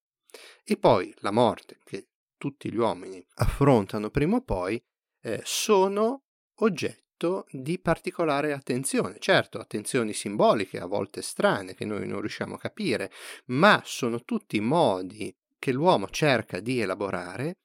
e 0.63 0.77
poi 0.77 1.11
la 1.17 1.31
morte, 1.31 1.79
che 1.83 2.09
tutti 2.37 2.71
gli 2.71 2.77
uomini 2.77 3.25
affrontano 3.35 4.11
prima 4.11 4.35
o 4.37 4.41
poi, 4.43 4.81
eh, 5.25 5.41
sono 5.43 6.25
oggetto 6.59 7.47
di 7.49 7.79
particolare 7.79 8.53
attenzione. 8.53 9.17
Certo, 9.17 9.59
attenzioni 9.59 10.13
simboliche, 10.13 10.79
a 10.79 10.85
volte 10.85 11.23
strane, 11.23 11.73
che 11.73 11.83
noi 11.83 12.07
non 12.07 12.19
riusciamo 12.19 12.55
a 12.55 12.59
capire, 12.59 13.11
ma 13.45 13.81
sono 13.83 14.23
tutti 14.23 14.59
modi 14.59 15.35
che 15.57 15.71
l'uomo 15.71 16.09
cerca 16.09 16.59
di 16.59 16.79
elaborare 16.79 17.57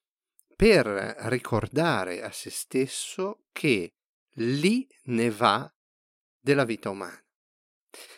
per 0.56 0.86
ricordare 1.28 2.22
a 2.22 2.30
se 2.32 2.48
stesso 2.48 3.44
che 3.52 3.92
lì 4.34 4.88
ne 5.04 5.30
va 5.30 5.70
della 6.40 6.64
vita 6.64 6.88
umana, 6.88 7.22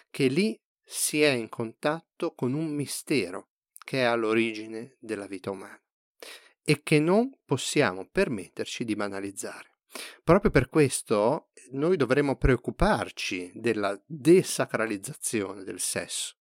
che 0.08 0.26
lì 0.28 0.56
si 0.84 1.20
è 1.22 1.30
in 1.30 1.48
contatto 1.48 2.32
con 2.34 2.52
un 2.52 2.66
mistero 2.66 3.48
che 3.84 4.00
è 4.00 4.04
all'origine 4.04 4.96
della 5.00 5.26
vita 5.26 5.50
umana 5.50 5.82
e 6.64 6.82
che 6.82 7.00
non 7.00 7.30
possiamo 7.44 8.08
permetterci 8.08 8.84
di 8.84 8.94
banalizzare. 8.94 9.78
Proprio 10.22 10.50
per 10.50 10.68
questo 10.68 11.50
noi 11.72 11.96
dovremmo 11.96 12.36
preoccuparci 12.36 13.52
della 13.54 14.00
desacralizzazione 14.06 15.64
del 15.64 15.80
sesso, 15.80 16.36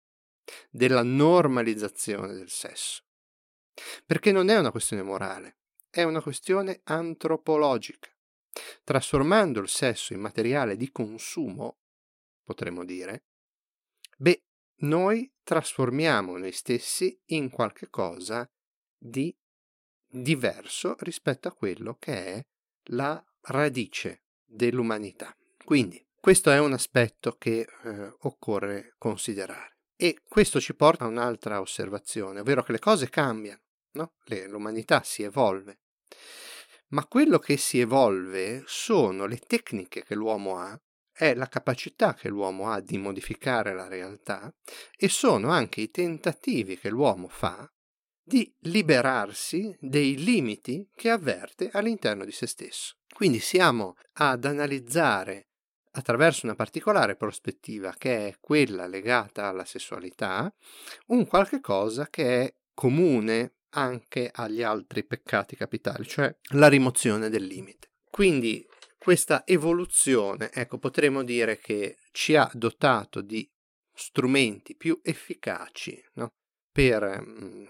della 0.70 1.04
normalizzazione 1.04 2.34
del 2.34 2.50
sesso, 2.50 3.04
perché 4.06 4.32
non 4.32 4.50
è 4.50 4.58
una 4.58 4.72
questione 4.72 5.04
morale, 5.04 5.58
è 5.90 6.04
una 6.04 6.22
questione 6.22 6.82
antropologica. 6.84 8.10
Trasformando 8.84 9.60
il 9.60 9.70
sesso 9.70 10.14
in 10.14 10.20
materiale 10.20 10.76
di 10.76 10.92
consumo, 10.92 11.80
potremmo 12.44 12.84
dire, 12.84 13.26
beh, 14.18 14.44
noi 14.82 15.32
trasformiamo 15.44 16.38
noi 16.38 16.52
stessi 16.52 17.18
in 17.28 17.50
qualche 17.50 17.90
cosa 17.90 18.50
di 18.98 19.36
diverso 20.12 20.96
rispetto 21.00 21.48
a 21.48 21.54
quello 21.54 21.96
che 21.98 22.26
è 22.26 22.46
la 22.90 23.24
radice 23.44 24.24
dell'umanità. 24.46 25.36
Quindi 25.64 26.04
questo 26.20 26.52
è 26.52 26.60
un 26.60 26.74
aspetto 26.74 27.36
che 27.38 27.68
eh, 27.84 28.14
occorre 28.20 28.94
considerare. 28.98 29.78
E 29.96 30.20
questo 30.28 30.60
ci 30.60 30.76
porta 30.76 31.06
a 31.06 31.08
un'altra 31.08 31.62
osservazione, 31.62 32.42
ovvero 32.42 32.64
che 32.64 32.72
le 32.72 32.80
cose 32.80 33.10
cambiano, 33.10 33.62
no? 33.94 34.14
le, 34.26 34.48
l'umanità 34.48 35.04
si 35.04 35.24
evolve. 35.24 35.80
Ma 36.90 37.06
quello 37.06 37.40
che 37.40 37.58
si 37.58 37.80
evolve 37.80 38.64
sono 38.66 39.26
le 39.26 39.38
tecniche 39.38 40.04
che 40.04 40.16
l'uomo 40.16 40.58
ha, 40.58 40.80
è 41.12 41.34
la 41.34 41.48
capacità 41.48 42.14
che 42.14 42.30
l'uomo 42.30 42.70
ha 42.70 42.82
di 42.82 42.98
modificare 42.98 43.74
la 43.74 43.88
realtà 43.88 44.54
e 44.98 45.08
sono 45.08 45.50
anche 45.50 45.82
i 45.82 45.92
tentativi 45.92 46.78
che 46.78 46.90
l'uomo 46.90 47.28
fa 47.28 47.72
di 48.24 48.54
liberarsi 48.60 49.76
dei 49.80 50.18
limiti 50.18 50.88
che 50.96 51.10
avverte 51.10 51.70
all'interno 51.74 52.26
di 52.26 52.32
se 52.32 52.48
stesso. 52.48 52.96
Quindi 53.14 53.40
siamo 53.40 53.96
ad 54.14 54.46
analizzare 54.46 55.48
attraverso 55.92 56.46
una 56.46 56.56
particolare 56.56 57.16
prospettiva 57.16 57.94
che 57.98 58.28
è 58.28 58.36
quella 58.40 58.88
legata 58.88 59.48
alla 59.48 59.66
sessualità, 59.66 60.54
un 61.08 61.26
qualche 61.28 61.60
cosa 61.60 62.08
che 62.08 62.44
è 62.44 62.56
comune 62.74 63.56
anche 63.72 64.30
agli 64.34 64.64
altri 64.64 65.04
peccati 65.04 65.56
capitali, 65.56 66.06
cioè 66.06 66.34
la 66.54 66.68
rimozione 66.68 67.30
del 67.30 67.44
limite. 67.44 67.90
Quindi 68.10 68.66
questa 68.98 69.46
evoluzione, 69.46 70.52
ecco, 70.52 70.78
potremmo 70.78 71.24
dire 71.24 71.58
che 71.58 71.98
ci 72.12 72.36
ha 72.36 72.50
dotato 72.54 73.22
di 73.22 73.50
strumenti 73.94 74.76
più 74.76 75.00
efficaci 75.04 76.04
no? 76.14 76.34
per 76.72 77.22
mh, 77.22 77.46
mm, 77.46 77.66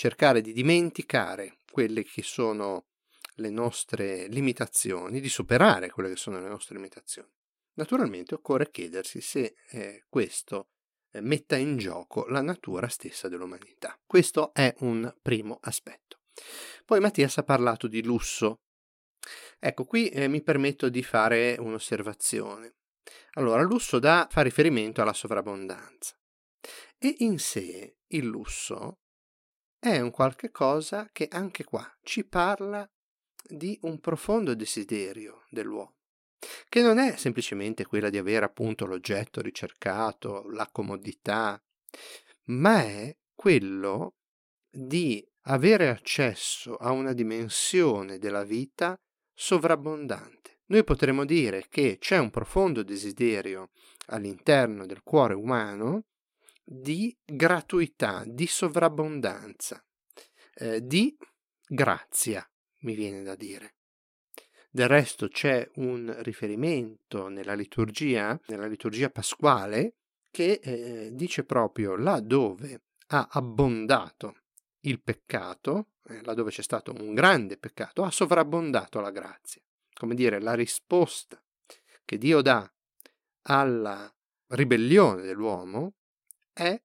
cercare 0.00 0.40
di 0.40 0.54
dimenticare 0.54 1.58
quelle 1.70 2.04
che 2.04 2.22
sono 2.22 2.86
le 3.34 3.50
nostre 3.50 4.28
limitazioni, 4.28 5.20
di 5.20 5.28
superare 5.28 5.90
quelle 5.90 6.08
che 6.08 6.16
sono 6.16 6.40
le 6.40 6.48
nostre 6.48 6.76
limitazioni. 6.76 7.28
Naturalmente 7.74 8.34
occorre 8.34 8.70
chiedersi 8.70 9.20
se 9.20 9.56
eh, 9.68 10.06
questo 10.08 10.68
eh, 11.10 11.20
metta 11.20 11.56
in 11.56 11.76
gioco 11.76 12.24
la 12.28 12.40
natura 12.40 12.88
stessa 12.88 13.28
dell'umanità. 13.28 13.94
Questo 14.06 14.54
è 14.54 14.74
un 14.78 15.14
primo 15.20 15.58
aspetto. 15.60 16.20
Poi 16.86 16.98
Mattias 16.98 17.36
ha 17.36 17.42
parlato 17.42 17.86
di 17.86 18.02
lusso. 18.02 18.60
Ecco, 19.58 19.84
qui 19.84 20.08
eh, 20.08 20.28
mi 20.28 20.40
permetto 20.42 20.88
di 20.88 21.02
fare 21.02 21.56
un'osservazione. 21.58 22.76
Allora, 23.32 23.60
lusso 23.60 23.98
da 23.98 24.26
fa 24.30 24.40
riferimento 24.40 25.02
alla 25.02 25.12
sovrabbondanza 25.12 26.16
e 26.96 27.16
in 27.18 27.38
sé 27.38 27.96
il 28.06 28.24
lusso 28.24 28.99
è 29.80 29.98
un 29.98 30.10
qualche 30.10 30.50
cosa 30.50 31.08
che 31.10 31.26
anche 31.30 31.64
qua 31.64 31.90
ci 32.02 32.24
parla 32.24 32.88
di 33.42 33.78
un 33.82 33.98
profondo 33.98 34.54
desiderio 34.54 35.46
dell'uomo, 35.48 35.96
che 36.68 36.82
non 36.82 36.98
è 36.98 37.16
semplicemente 37.16 37.86
quella 37.86 38.10
di 38.10 38.18
avere 38.18 38.44
appunto 38.44 38.84
l'oggetto 38.84 39.40
ricercato, 39.40 40.44
la 40.50 40.68
comodità, 40.70 41.60
ma 42.48 42.82
è 42.82 43.16
quello 43.34 44.16
di 44.70 45.26
avere 45.44 45.88
accesso 45.88 46.76
a 46.76 46.90
una 46.90 47.14
dimensione 47.14 48.18
della 48.18 48.44
vita 48.44 48.94
sovrabbondante. 49.32 50.60
Noi 50.66 50.84
potremmo 50.84 51.24
dire 51.24 51.66
che 51.68 51.96
c'è 51.98 52.18
un 52.18 52.30
profondo 52.30 52.82
desiderio 52.82 53.70
all'interno 54.08 54.84
del 54.84 55.02
cuore 55.02 55.34
umano 55.34 56.04
di 56.72 57.16
gratuità, 57.24 58.22
di 58.24 58.46
sovrabbondanza, 58.46 59.84
eh, 60.54 60.86
di 60.86 61.16
grazia, 61.66 62.48
mi 62.82 62.94
viene 62.94 63.24
da 63.24 63.34
dire. 63.34 63.74
Del 64.70 64.86
resto 64.86 65.26
c'è 65.26 65.68
un 65.74 66.14
riferimento 66.20 67.26
nella 67.26 67.54
liturgia, 67.54 68.40
nella 68.46 68.68
liturgia 68.68 69.10
pasquale, 69.10 69.96
che 70.30 70.60
eh, 70.62 71.10
dice 71.12 71.42
proprio 71.42 71.96
là 71.96 72.20
dove 72.20 72.82
ha 73.08 73.26
abbondato 73.32 74.42
il 74.82 75.02
peccato, 75.02 75.94
eh, 76.04 76.22
laddove 76.22 76.52
c'è 76.52 76.62
stato 76.62 76.94
un 76.96 77.14
grande 77.14 77.56
peccato, 77.56 78.04
ha 78.04 78.12
sovrabbondato 78.12 79.00
la 79.00 79.10
grazia. 79.10 79.60
Come 79.92 80.14
dire, 80.14 80.40
la 80.40 80.54
risposta 80.54 81.42
che 82.04 82.16
Dio 82.16 82.42
dà 82.42 82.72
alla 83.42 84.08
ribellione 84.50 85.22
dell'uomo 85.22 85.94
è 86.52 86.80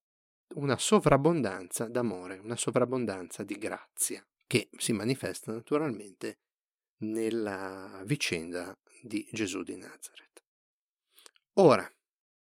una 0.55 0.77
sovrabbondanza 0.77 1.87
d'amore, 1.87 2.37
una 2.37 2.55
sovrabbondanza 2.55 3.43
di 3.43 3.55
grazia, 3.57 4.25
che 4.47 4.69
si 4.77 4.93
manifesta 4.93 5.51
naturalmente 5.51 6.39
nella 6.97 8.01
vicenda 8.05 8.77
di 9.01 9.27
Gesù 9.31 9.63
di 9.63 9.75
Nazareth. 9.75 10.43
Ora, 11.53 11.89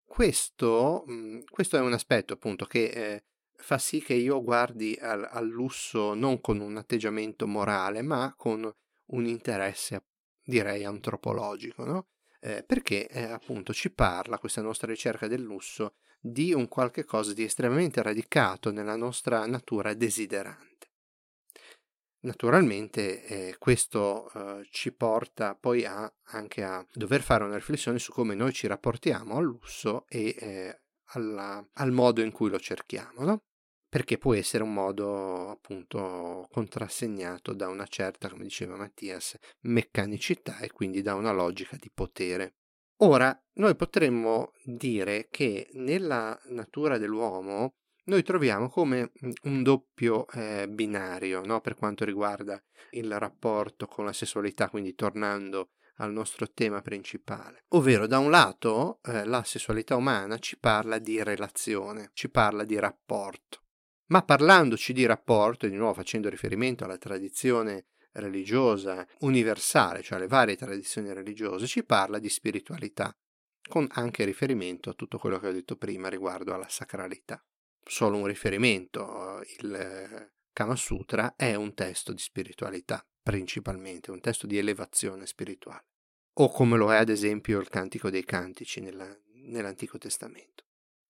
questo, 0.04 1.04
mhmm, 1.06 1.44
questo 1.50 1.76
è 1.76 1.80
un 1.80 1.92
aspetto 1.92 2.34
appunto 2.34 2.66
che 2.66 2.84
eh, 2.84 3.24
fa 3.56 3.78
sì 3.78 4.00
che 4.00 4.14
io 4.14 4.42
guardi 4.42 4.96
al, 5.00 5.26
al, 5.28 5.46
lusso 5.46 6.14
non 6.14 6.40
con 6.40 6.60
un 6.60 6.76
atteggiamento 6.76 7.46
morale, 7.46 8.02
ma 8.02 8.34
con 8.36 8.72
un 9.06 9.26
interesse, 9.26 10.04
direi, 10.42 10.84
antropologico, 10.84 11.84
no? 11.84 12.06
eh, 12.40 12.62
perché 12.62 13.08
eh, 13.08 13.22
appunto 13.24 13.72
ci 13.72 13.90
parla 13.90 14.38
questa 14.38 14.62
nostra 14.62 14.88
ricerca 14.88 15.26
del 15.26 15.40
lusso 15.40 15.94
di 16.26 16.54
un 16.54 16.68
qualche 16.68 17.04
cosa 17.04 17.34
di 17.34 17.44
estremamente 17.44 18.00
radicato 18.00 18.70
nella 18.70 18.96
nostra 18.96 19.44
natura 19.44 19.92
desiderante. 19.92 20.88
Naturalmente 22.20 23.26
eh, 23.26 23.56
questo 23.58 24.32
eh, 24.32 24.66
ci 24.70 24.90
porta 24.92 25.54
poi 25.54 25.84
a, 25.84 26.10
anche 26.28 26.62
a 26.64 26.86
dover 26.94 27.20
fare 27.20 27.44
una 27.44 27.56
riflessione 27.56 27.98
su 27.98 28.10
come 28.10 28.34
noi 28.34 28.54
ci 28.54 28.66
rapportiamo 28.66 29.36
al 29.36 29.44
lusso 29.44 30.06
e 30.08 30.34
eh, 30.38 30.80
alla, 31.12 31.62
al 31.74 31.92
modo 31.92 32.22
in 32.22 32.32
cui 32.32 32.48
lo 32.48 32.58
cerchiamo, 32.58 33.22
no? 33.22 33.42
perché 33.86 34.16
può 34.16 34.32
essere 34.34 34.62
un 34.62 34.72
modo 34.72 35.50
appunto 35.50 36.48
contrassegnato 36.50 37.52
da 37.52 37.68
una 37.68 37.86
certa, 37.86 38.30
come 38.30 38.44
diceva 38.44 38.76
Mattias, 38.76 39.36
meccanicità 39.64 40.58
e 40.60 40.72
quindi 40.72 41.02
da 41.02 41.14
una 41.14 41.32
logica 41.32 41.76
di 41.78 41.90
potere. 41.92 42.54
Ora, 42.98 43.36
noi 43.54 43.74
potremmo 43.74 44.52
dire 44.64 45.28
che 45.30 45.68
nella 45.72 46.38
natura 46.46 46.98
dell'uomo 46.98 47.74
noi 48.06 48.22
troviamo 48.22 48.68
come 48.68 49.12
un 49.44 49.62
doppio 49.62 50.28
eh, 50.28 50.68
binario 50.68 51.44
no? 51.44 51.60
per 51.60 51.74
quanto 51.74 52.04
riguarda 52.04 52.62
il 52.90 53.18
rapporto 53.18 53.86
con 53.86 54.04
la 54.04 54.12
sessualità, 54.12 54.68
quindi 54.68 54.94
tornando 54.94 55.70
al 55.96 56.12
nostro 56.12 56.50
tema 56.50 56.80
principale. 56.82 57.64
Ovvero, 57.68 58.06
da 58.06 58.18
un 58.18 58.30
lato, 58.30 59.00
eh, 59.02 59.24
la 59.24 59.42
sessualità 59.44 59.96
umana 59.96 60.38
ci 60.38 60.58
parla 60.58 60.98
di 60.98 61.22
relazione, 61.22 62.10
ci 62.14 62.28
parla 62.28 62.64
di 62.64 62.78
rapporto. 62.78 63.62
Ma 64.06 64.22
parlandoci 64.22 64.92
di 64.92 65.06
rapporto, 65.06 65.66
e 65.66 65.70
di 65.70 65.76
nuovo 65.76 65.94
facendo 65.94 66.28
riferimento 66.28 66.84
alla 66.84 66.98
tradizione 66.98 67.86
religiosa 68.14 69.06
universale, 69.20 70.02
cioè 70.02 70.18
alle 70.18 70.26
varie 70.26 70.56
tradizioni 70.56 71.12
religiose, 71.12 71.66
ci 71.66 71.84
parla 71.84 72.18
di 72.18 72.28
spiritualità, 72.28 73.16
con 73.68 73.86
anche 73.92 74.24
riferimento 74.24 74.90
a 74.90 74.94
tutto 74.94 75.18
quello 75.18 75.38
che 75.38 75.48
ho 75.48 75.52
detto 75.52 75.76
prima 75.76 76.08
riguardo 76.08 76.52
alla 76.54 76.68
sacralità. 76.68 77.42
Solo 77.86 78.16
un 78.16 78.26
riferimento, 78.26 79.42
il 79.58 80.32
Kama 80.52 80.76
Sutra 80.76 81.34
è 81.36 81.54
un 81.54 81.74
testo 81.74 82.12
di 82.12 82.20
spiritualità, 82.20 83.06
principalmente, 83.22 84.10
un 84.10 84.20
testo 84.20 84.46
di 84.46 84.56
elevazione 84.56 85.26
spirituale, 85.26 85.86
o 86.34 86.50
come 86.50 86.76
lo 86.76 86.92
è 86.92 86.96
ad 86.96 87.08
esempio 87.08 87.60
il 87.60 87.68
Cantico 87.68 88.10
dei 88.10 88.24
Cantici 88.24 88.80
nella, 88.80 89.14
nell'Antico 89.34 89.98
Testamento. 89.98 90.63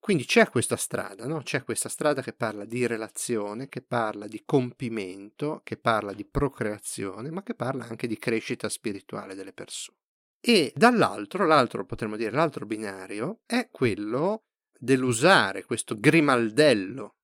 Quindi 0.05 0.27
c'è 0.27 0.51
questa 0.51 0.77
strada, 0.77 1.27
no? 1.27 1.41
c'è 1.41 1.65
questa 1.65 1.89
strada 1.89 2.21
che 2.21 2.35
parla 2.35 2.67
di 2.67 2.87
relazione, 2.87 3.71
che 3.71 3.81
parla 3.81 4.27
di 4.27 4.43
compimento, 4.45 5.63
che 5.65 5.79
parla 5.79 6.13
di 6.13 6.27
procreazione, 6.27 7.31
ma 7.31 7.43
che 7.43 7.55
parla 7.55 7.87
anche 7.87 8.07
di 8.07 8.19
crescita 8.19 8.69
spirituale 8.69 9.35
delle 9.35 9.55
persone. 9.55 9.97
E 10.41 10.75
dall'altro, 10.77 11.47
l'altro 11.47 11.87
potremmo 11.87 12.17
dire, 12.17 12.33
l'altro 12.33 12.67
binario 12.67 13.41
è 13.47 13.71
quello 13.71 14.43
dell'usare 14.79 15.65
questo 15.65 15.99
grimaldello, 15.99 17.15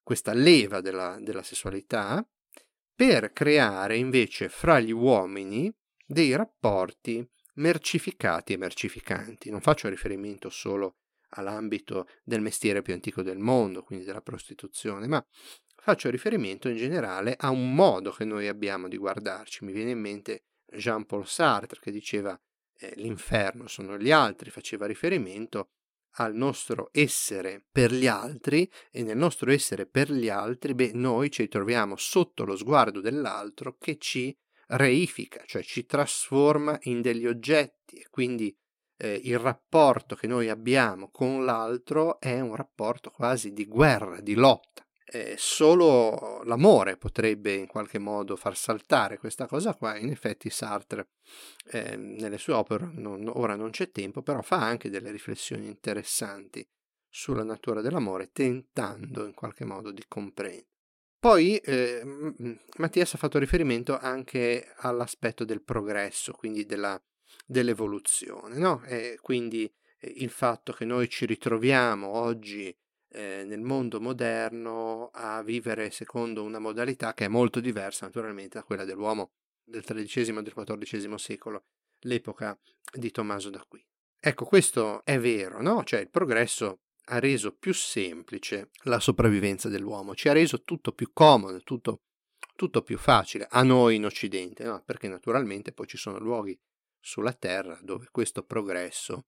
questa 0.00 0.32
leva 0.32 0.80
della, 0.80 1.18
della 1.20 1.42
sessualità, 1.42 2.24
per 2.94 3.32
creare 3.32 3.96
invece 3.96 4.48
fra 4.48 4.78
gli 4.78 4.92
uomini 4.92 5.74
dei 6.06 6.36
rapporti 6.36 7.28
mercificati 7.54 8.52
e 8.52 8.58
mercificanti. 8.58 9.50
Non 9.50 9.60
faccio 9.60 9.88
riferimento 9.88 10.50
solo 10.50 10.98
all'ambito 11.30 12.06
del 12.24 12.40
mestiere 12.40 12.82
più 12.82 12.94
antico 12.94 13.22
del 13.22 13.38
mondo, 13.38 13.82
quindi 13.82 14.04
della 14.04 14.22
prostituzione, 14.22 15.06
ma 15.06 15.24
faccio 15.76 16.10
riferimento 16.10 16.68
in 16.68 16.76
generale 16.76 17.34
a 17.38 17.50
un 17.50 17.74
modo 17.74 18.10
che 18.10 18.24
noi 18.24 18.48
abbiamo 18.48 18.88
di 18.88 18.96
guardarci. 18.96 19.64
Mi 19.64 19.72
viene 19.72 19.90
in 19.90 20.00
mente 20.00 20.44
Jean-Paul 20.66 21.26
Sartre 21.26 21.80
che 21.80 21.90
diceva 21.90 22.38
eh, 22.78 22.92
l'inferno 22.96 23.66
sono 23.68 23.96
gli 23.96 24.10
altri, 24.10 24.50
faceva 24.50 24.86
riferimento 24.86 25.70
al 26.18 26.34
nostro 26.34 26.88
essere 26.92 27.64
per 27.70 27.92
gli 27.92 28.06
altri 28.06 28.70
e 28.90 29.02
nel 29.02 29.16
nostro 29.16 29.50
essere 29.50 29.86
per 29.86 30.10
gli 30.10 30.28
altri, 30.28 30.74
beh, 30.74 30.92
noi 30.94 31.30
ci 31.30 31.46
troviamo 31.48 31.96
sotto 31.96 32.44
lo 32.44 32.56
sguardo 32.56 33.00
dell'altro 33.00 33.76
che 33.78 33.98
ci 33.98 34.36
reifica, 34.68 35.42
cioè 35.46 35.62
ci 35.62 35.84
trasforma 35.84 36.78
in 36.82 37.00
degli 37.00 37.26
oggetti 37.26 37.96
e 37.96 38.06
quindi 38.10 38.56
eh, 38.96 39.20
il 39.24 39.38
rapporto 39.38 40.14
che 40.14 40.26
noi 40.26 40.48
abbiamo 40.48 41.10
con 41.10 41.44
l'altro 41.44 42.18
è 42.20 42.40
un 42.40 42.54
rapporto 42.54 43.10
quasi 43.10 43.52
di 43.52 43.66
guerra, 43.66 44.20
di 44.20 44.34
lotta. 44.34 44.84
Eh, 45.08 45.36
solo 45.38 46.42
l'amore 46.42 46.96
potrebbe 46.96 47.52
in 47.52 47.68
qualche 47.68 47.98
modo 47.98 48.34
far 48.34 48.56
saltare 48.56 49.18
questa 49.18 49.46
cosa 49.46 49.74
qua. 49.74 49.96
In 49.96 50.10
effetti 50.10 50.50
Sartre 50.50 51.10
eh, 51.70 51.96
nelle 51.96 52.38
sue 52.38 52.54
opere, 52.54 52.90
non, 52.92 53.30
ora 53.32 53.54
non 53.54 53.70
c'è 53.70 53.90
tempo, 53.92 54.22
però 54.22 54.42
fa 54.42 54.56
anche 54.56 54.90
delle 54.90 55.12
riflessioni 55.12 55.66
interessanti 55.66 56.66
sulla 57.08 57.44
natura 57.44 57.80
dell'amore, 57.80 58.30
tentando 58.32 59.24
in 59.24 59.32
qualche 59.34 59.64
modo 59.64 59.92
di 59.92 60.04
comprendere. 60.08 60.66
Poi 61.18 61.56
eh, 61.56 62.02
Mattias 62.76 63.14
ha 63.14 63.18
fatto 63.18 63.38
riferimento 63.38 63.96
anche 63.96 64.72
all'aspetto 64.78 65.44
del 65.44 65.62
progresso, 65.62 66.32
quindi 66.32 66.66
della 66.66 67.00
dell'evoluzione, 67.46 68.58
no? 68.58 68.82
E 68.84 69.18
quindi 69.22 69.72
eh, 69.98 70.12
il 70.16 70.30
fatto 70.30 70.72
che 70.72 70.84
noi 70.84 71.08
ci 71.08 71.24
ritroviamo 71.24 72.08
oggi 72.08 72.76
eh, 73.10 73.44
nel 73.46 73.60
mondo 73.60 74.00
moderno 74.00 75.10
a 75.12 75.42
vivere 75.42 75.90
secondo 75.90 76.42
una 76.42 76.58
modalità 76.58 77.14
che 77.14 77.26
è 77.26 77.28
molto 77.28 77.60
diversa 77.60 78.06
naturalmente 78.06 78.58
da 78.58 78.64
quella 78.64 78.84
dell'uomo 78.84 79.30
del 79.64 79.84
XIII 79.84 80.38
e 80.38 80.42
del 80.42 80.52
XIV 80.52 81.14
secolo, 81.14 81.64
l'epoca 82.00 82.58
di 82.92 83.10
Tommaso 83.10 83.50
d'Aquino. 83.50 83.86
Ecco, 84.18 84.44
questo 84.44 85.04
è 85.04 85.18
vero, 85.18 85.62
no? 85.62 85.84
Cioè 85.84 86.00
il 86.00 86.10
progresso 86.10 86.80
ha 87.08 87.18
reso 87.18 87.54
più 87.54 87.72
semplice 87.72 88.70
la 88.84 88.98
sopravvivenza 88.98 89.68
dell'uomo, 89.68 90.14
ci 90.14 90.28
ha 90.28 90.32
reso 90.32 90.62
tutto 90.62 90.92
più 90.92 91.10
comodo, 91.12 91.60
tutto, 91.62 92.02
tutto 92.56 92.82
più 92.82 92.98
facile, 92.98 93.46
a 93.48 93.62
noi 93.62 93.96
in 93.96 94.04
Occidente, 94.04 94.64
no? 94.64 94.82
perché 94.84 95.08
naturalmente 95.08 95.72
poi 95.72 95.86
ci 95.86 95.96
sono 95.96 96.18
luoghi 96.18 96.58
sulla 97.06 97.32
Terra 97.32 97.78
dove 97.82 98.08
questo 98.10 98.42
progresso 98.42 99.26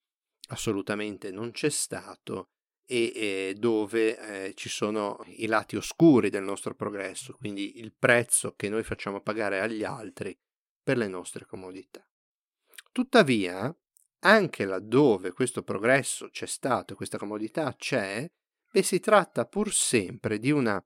assolutamente 0.48 1.30
non 1.30 1.52
c'è 1.52 1.70
stato 1.70 2.50
e, 2.84 3.12
e 3.14 3.54
dove 3.56 4.46
eh, 4.46 4.54
ci 4.54 4.68
sono 4.68 5.22
i 5.36 5.46
lati 5.46 5.76
oscuri 5.76 6.28
del 6.28 6.42
nostro 6.42 6.74
progresso, 6.74 7.34
quindi 7.34 7.78
il 7.78 7.94
prezzo 7.96 8.54
che 8.56 8.68
noi 8.68 8.82
facciamo 8.82 9.20
pagare 9.20 9.60
agli 9.60 9.84
altri 9.84 10.36
per 10.82 10.96
le 10.96 11.06
nostre 11.06 11.44
comodità. 11.44 12.04
Tuttavia, 12.90 13.72
anche 14.20 14.64
laddove 14.64 15.32
questo 15.32 15.62
progresso 15.62 16.30
c'è 16.30 16.46
stato, 16.46 16.96
questa 16.96 17.18
comodità 17.18 17.72
c'è, 17.76 18.28
beh, 18.72 18.82
si 18.82 18.98
tratta 18.98 19.46
pur 19.46 19.72
sempre 19.72 20.38
di 20.38 20.50
una 20.50 20.84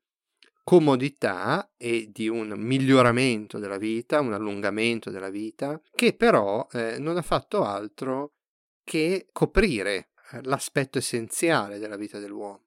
comodità 0.64 1.72
e 1.76 2.10
di 2.12 2.28
un 2.28 2.54
miglioramento 2.56 3.58
della 3.58 3.78
vita, 3.78 4.20
un 4.20 4.32
allungamento 4.32 5.10
della 5.10 5.30
vita, 5.30 5.80
che 5.94 6.14
però 6.14 6.66
eh, 6.72 6.98
non 6.98 7.16
ha 7.16 7.22
fatto 7.22 7.64
altro 7.64 8.34
che 8.84 9.28
coprire 9.32 10.10
eh, 10.32 10.42
l'aspetto 10.42 10.98
essenziale 10.98 11.78
della 11.78 11.96
vita 11.96 12.18
dell'uomo. 12.18 12.66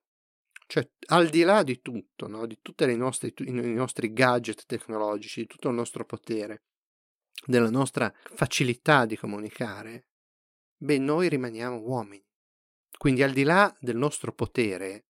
Cioè, 0.67 0.89
al 1.09 1.29
di 1.29 1.43
là 1.43 1.61
di 1.63 1.81
tutto, 1.81 2.27
no? 2.27 2.45
di 2.47 2.57
tutti 2.61 2.83
i 2.83 2.97
nostri, 2.97 3.33
i 3.37 3.51
nostri 3.51 4.11
gadget 4.11 4.65
tecnologici, 4.65 5.41
di 5.41 5.47
tutto 5.47 5.69
il 5.69 5.75
nostro 5.75 6.05
potere, 6.05 6.63
della 7.45 7.69
nostra 7.69 8.11
facilità 8.33 9.05
di 9.05 9.15
comunicare, 9.15 10.07
beh, 10.77 10.97
noi 10.97 11.29
rimaniamo 11.29 11.77
uomini. 11.77 12.23
Quindi 12.97 13.21
al 13.21 13.31
di 13.31 13.43
là 13.43 13.75
del 13.79 13.97
nostro 13.97 14.33
potere, 14.33 15.05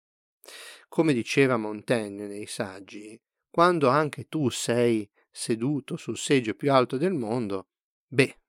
come 0.88 1.14
diceva 1.14 1.58
Montaigne 1.58 2.28
nei 2.28 2.46
saggi, 2.46 3.20
quando 3.50 3.90
anche 3.90 4.28
tu 4.28 4.50
sei 4.50 5.10
seduto 5.30 5.98
sul 5.98 6.18
seggio 6.18 6.54
più 6.54 6.72
alto 6.72 6.98
del 6.98 7.14
mondo, 7.14 7.70
beh, 8.08 8.40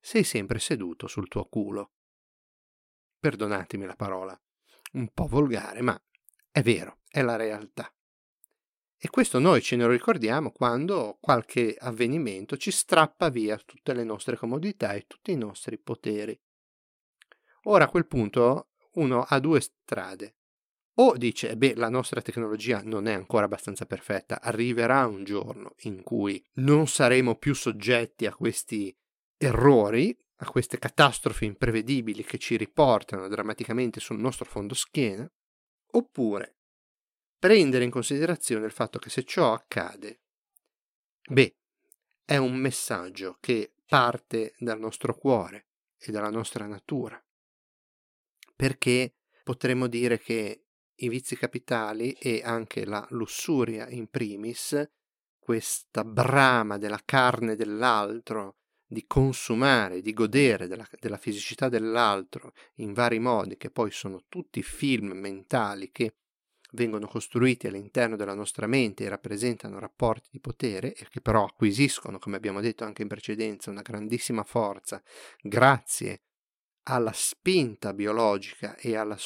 sei 0.00 0.24
sempre 0.24 0.58
seduto 0.58 1.06
sul 1.06 1.28
tuo 1.28 1.44
culo. 1.46 1.92
Perdonatemi 3.18 3.84
la 3.84 3.96
parola, 3.96 4.40
un 4.92 5.08
po' 5.12 5.26
volgare, 5.26 5.82
ma 5.82 6.00
è 6.50 6.62
vero, 6.62 7.00
è 7.08 7.22
la 7.22 7.36
realtà. 7.36 7.92
E 9.00 9.10
questo 9.10 9.38
noi 9.38 9.62
ce 9.62 9.76
ne 9.76 9.86
ricordiamo 9.86 10.50
quando 10.50 11.18
qualche 11.20 11.76
avvenimento 11.78 12.56
ci 12.56 12.72
strappa 12.72 13.28
via 13.28 13.56
tutte 13.58 13.92
le 13.92 14.02
nostre 14.02 14.36
comodità 14.36 14.92
e 14.92 15.06
tutti 15.06 15.30
i 15.30 15.36
nostri 15.36 15.78
poteri. 15.78 16.36
Ora 17.64 17.84
a 17.84 17.88
quel 17.88 18.06
punto 18.06 18.70
uno 18.94 19.22
ha 19.22 19.38
due 19.38 19.60
strade. 19.60 20.36
O 21.00 21.16
dice, 21.16 21.56
beh, 21.56 21.74
la 21.76 21.88
nostra 21.88 22.20
tecnologia 22.20 22.82
non 22.82 23.06
è 23.06 23.12
ancora 23.12 23.44
abbastanza 23.44 23.86
perfetta, 23.86 24.40
arriverà 24.40 25.06
un 25.06 25.22
giorno 25.22 25.74
in 25.82 26.02
cui 26.02 26.44
non 26.54 26.88
saremo 26.88 27.36
più 27.36 27.54
soggetti 27.54 28.26
a 28.26 28.34
questi 28.34 28.96
errori, 29.36 30.16
a 30.40 30.50
queste 30.50 30.78
catastrofi 30.78 31.44
imprevedibili 31.44 32.24
che 32.24 32.38
ci 32.38 32.56
riportano 32.56 33.28
drammaticamente 33.28 34.00
sul 34.00 34.18
nostro 34.18 34.44
fondo 34.44 34.74
schiena, 34.74 35.30
oppure 35.92 36.56
prendere 37.38 37.84
in 37.84 37.90
considerazione 37.90 38.66
il 38.66 38.72
fatto 38.72 38.98
che 38.98 39.08
se 39.08 39.22
ciò 39.22 39.52
accade, 39.52 40.22
beh, 41.30 41.56
è 42.24 42.36
un 42.38 42.56
messaggio 42.56 43.36
che 43.38 43.72
parte 43.86 44.54
dal 44.58 44.80
nostro 44.80 45.16
cuore 45.16 45.68
e 45.96 46.10
dalla 46.10 46.30
nostra 46.30 46.66
natura, 46.66 47.24
perché 48.56 49.14
potremmo 49.44 49.86
dire 49.86 50.18
che 50.18 50.64
i 51.00 51.08
vizi 51.08 51.36
capitali 51.36 52.12
e 52.12 52.42
anche 52.44 52.84
la 52.84 53.06
lussuria 53.10 53.88
in 53.88 54.08
primis, 54.08 54.88
questa 55.38 56.04
brama 56.04 56.78
della 56.78 57.00
carne 57.04 57.56
dell'altro, 57.56 58.56
di 58.86 59.04
consumare, 59.06 60.00
di 60.00 60.12
godere 60.12 60.66
della, 60.66 60.86
della 60.98 61.18
fisicità 61.18 61.68
dell'altro 61.68 62.52
in 62.76 62.94
vari 62.94 63.18
modi, 63.18 63.56
che 63.56 63.70
poi 63.70 63.90
sono 63.90 64.24
tutti 64.28 64.62
film 64.62 65.12
mentali 65.12 65.90
che 65.90 66.14
vengono 66.72 67.06
costruiti 67.06 67.66
all'interno 67.66 68.16
della 68.16 68.34
nostra 68.34 68.66
mente 68.66 69.04
e 69.04 69.08
rappresentano 69.08 69.78
rapporti 69.78 70.28
di 70.32 70.40
potere 70.40 70.94
e 70.94 71.06
che 71.08 71.20
però 71.20 71.44
acquisiscono, 71.44 72.18
come 72.18 72.36
abbiamo 72.36 72.60
detto 72.60 72.84
anche 72.84 73.02
in 73.02 73.08
precedenza, 73.08 73.70
una 73.70 73.82
grandissima 73.82 74.42
forza 74.42 75.02
grazie 75.40 76.22
alla 76.84 77.12
spinta 77.12 77.92
biologica 77.92 78.74
e 78.76 78.96
al 78.96 79.18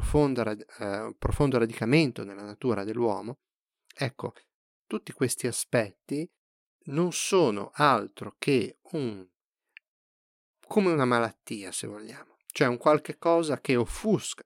suo 0.00 0.56
eh, 0.78 1.14
profondo 1.18 1.58
radicamento 1.58 2.24
nella 2.24 2.44
natura 2.44 2.84
dell'uomo, 2.84 3.40
ecco, 3.94 4.34
tutti 4.86 5.12
questi 5.12 5.46
aspetti 5.46 6.30
non 6.84 7.12
sono 7.12 7.70
altro 7.74 8.34
che 8.38 8.78
un 8.92 9.26
come 10.66 10.90
una 10.90 11.04
malattia, 11.04 11.70
se 11.70 11.86
vogliamo, 11.86 12.38
cioè 12.46 12.66
un 12.66 12.78
qualche 12.78 13.18
cosa 13.18 13.60
che 13.60 13.76
offusca 13.76 14.42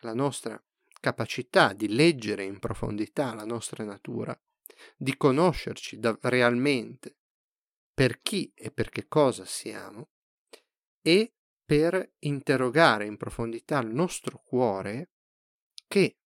la 0.00 0.14
nostra 0.14 0.62
capacità 1.00 1.72
di 1.72 1.88
leggere 1.88 2.44
in 2.44 2.60
profondità 2.60 3.34
la 3.34 3.44
nostra 3.44 3.82
natura, 3.82 4.38
di 4.96 5.16
conoscerci 5.16 5.98
da, 5.98 6.16
realmente 6.22 7.16
per 7.92 8.20
chi 8.20 8.52
e 8.54 8.70
per 8.70 8.90
che 8.90 9.08
cosa 9.08 9.44
siamo 9.44 10.10
e 11.02 11.34
per 11.64 12.14
interrogare 12.20 13.06
in 13.06 13.16
profondità 13.16 13.78
il 13.80 13.88
nostro 13.88 14.42
cuore 14.44 15.10
che, 15.86 16.18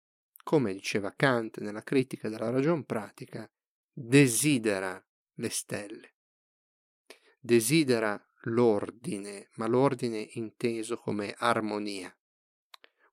come 0.44 0.74
diceva 0.74 1.14
Kant 1.14 1.60
nella 1.60 1.84
critica 1.84 2.30
della 2.30 2.50
ragion 2.50 2.86
pratica, 2.86 3.50
desidera 3.92 5.04
le 5.36 5.50
stelle. 5.50 6.16
Desidera 7.40 8.22
l'ordine, 8.44 9.50
ma 9.56 9.68
l'ordine 9.68 10.20
inteso 10.34 10.98
come 10.98 11.36
armonia, 11.38 12.16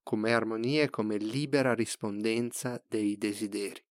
come 0.03 0.33
armonia 0.33 0.83
e 0.83 0.91
come 0.91 1.17
libera 1.17 1.75
rispondenza 1.75 2.83
dei 2.89 3.17
desideri. 3.17 3.85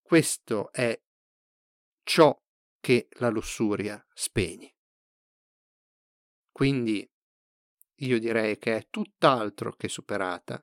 Questo 0.00 0.72
è 0.72 0.98
ciò 2.02 2.40
che 2.80 3.08
la 3.18 3.28
lussuria 3.28 4.02
spegne. 4.14 4.77
Quindi 6.58 7.08
io 7.98 8.18
direi 8.18 8.58
che 8.58 8.76
è 8.76 8.86
tutt'altro 8.90 9.74
che 9.74 9.86
superata. 9.86 10.60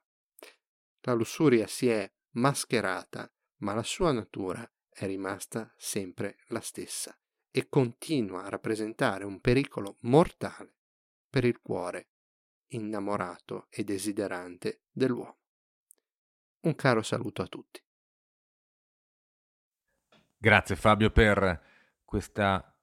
La 1.03 1.13
lussuria 1.13 1.67
si 1.67 1.87
è 1.87 2.11
mascherata, 2.31 3.33
ma 3.59 3.73
la 3.73 3.81
sua 3.81 4.11
natura 4.11 4.69
è 4.89 5.05
rimasta 5.05 5.73
sempre 5.77 6.39
la 6.47 6.59
stessa 6.59 7.17
e 7.49 7.69
continua 7.69 8.43
a 8.43 8.49
rappresentare 8.49 9.23
un 9.23 9.39
pericolo 9.39 9.95
mortale 10.01 10.75
per 11.29 11.45
il 11.45 11.61
cuore 11.61 12.09
innamorato 12.71 13.67
e 13.69 13.85
desiderante 13.85 14.81
dell'uomo. 14.91 15.37
Un 16.63 16.75
caro 16.75 17.03
saluto 17.03 17.41
a 17.41 17.47
tutti. 17.47 17.81
Grazie 20.35 20.75
Fabio 20.75 21.09
per 21.09 21.63
questa 22.03 22.74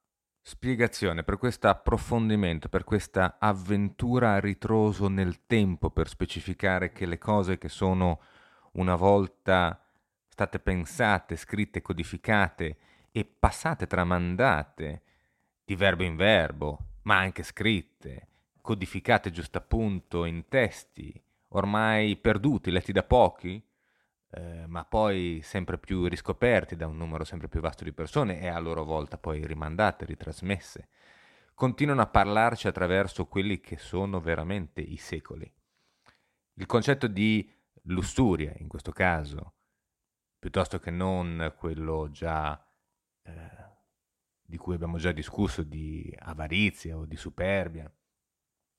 spiegazione, 0.45 1.23
per 1.23 1.37
questo 1.37 1.69
approfondimento, 1.69 2.67
per 2.67 2.83
questa 2.83 3.37
avventura 3.39 4.33
a 4.33 4.39
ritroso 4.39 5.07
nel 5.07 5.45
tempo 5.47 5.89
per 5.89 6.09
specificare 6.09 6.91
che 6.91 7.05
le 7.05 7.17
cose 7.17 7.57
che 7.57 7.69
sono 7.69 8.19
una 8.73 8.95
volta 8.95 9.81
state 10.27 10.59
pensate, 10.59 11.37
scritte, 11.37 11.81
codificate 11.81 12.77
e 13.11 13.23
passate, 13.23 13.87
tramandate 13.87 15.01
di 15.63 15.75
verbo 15.75 16.03
in 16.03 16.17
verbo, 16.17 16.79
ma 17.03 17.17
anche 17.17 17.43
scritte, 17.43 18.27
codificate 18.59 19.31
giusto 19.31 19.59
appunto 19.59 20.25
in 20.25 20.49
testi, 20.49 21.23
ormai 21.49 22.17
perduti, 22.17 22.69
letti 22.69 22.91
da 22.91 23.03
pochi, 23.03 23.63
eh, 24.35 24.65
ma 24.67 24.83
poi 24.83 25.41
sempre 25.43 25.77
più 25.77 26.07
riscoperti 26.07 26.75
da 26.75 26.87
un 26.87 26.97
numero 26.97 27.23
sempre 27.23 27.47
più 27.47 27.59
vasto 27.59 27.83
di 27.83 27.93
persone 27.93 28.39
e 28.41 28.47
a 28.47 28.57
loro 28.57 28.83
volta 28.83 29.17
poi 29.17 29.45
rimandate, 29.45 30.05
ritrasmesse, 30.05 30.89
continuano 31.53 32.01
a 32.01 32.07
parlarci 32.07 32.67
attraverso 32.67 33.27
quelli 33.27 33.59
che 33.59 33.77
sono 33.77 34.19
veramente 34.19 34.81
i 34.81 34.97
secoli. 34.97 35.51
Il 36.55 36.65
concetto 36.65 37.07
di 37.07 37.47
lussuria, 37.83 38.53
in 38.57 38.67
questo 38.67 38.91
caso, 38.91 39.53
piuttosto 40.39 40.79
che 40.79 40.89
non 40.89 41.53
quello 41.55 42.09
già 42.09 42.59
eh, 43.23 43.31
di 44.41 44.57
cui 44.57 44.73
abbiamo 44.73 44.97
già 44.97 45.11
discusso 45.11 45.61
di 45.61 46.13
avarizia 46.19 46.97
o 46.97 47.05
di 47.05 47.15
superbia 47.15 47.91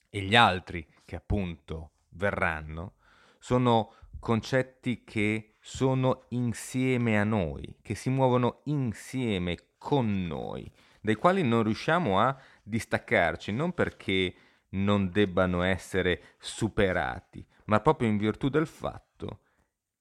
e 0.09 0.21
gli 0.21 0.35
altri 0.35 0.87
che 1.05 1.17
appunto 1.17 1.93
verranno 2.11 2.95
sono 3.39 3.95
concetti 4.25 5.05
che 5.05 5.57
sono 5.61 6.25
insieme 6.31 7.21
a 7.21 7.25
noi, 7.25 7.77
che 7.83 7.95
si 7.95 8.09
muovono 8.09 8.63
insieme 8.65 9.73
con 9.77 10.27
noi, 10.27 10.73
dai 11.03 11.15
quali 11.15 11.43
non 11.43 11.63
riusciamo 11.63 12.19
a 12.19 12.35
distaccarci, 12.63 13.53
non 13.53 13.75
perché 13.75 14.35
non 14.71 15.11
debbano 15.11 15.61
essere 15.61 16.37
superati, 16.39 17.47
ma 17.67 17.81
proprio 17.81 18.09
in 18.09 18.17
virtù 18.17 18.49
del 18.49 18.67
fatto 18.67 19.41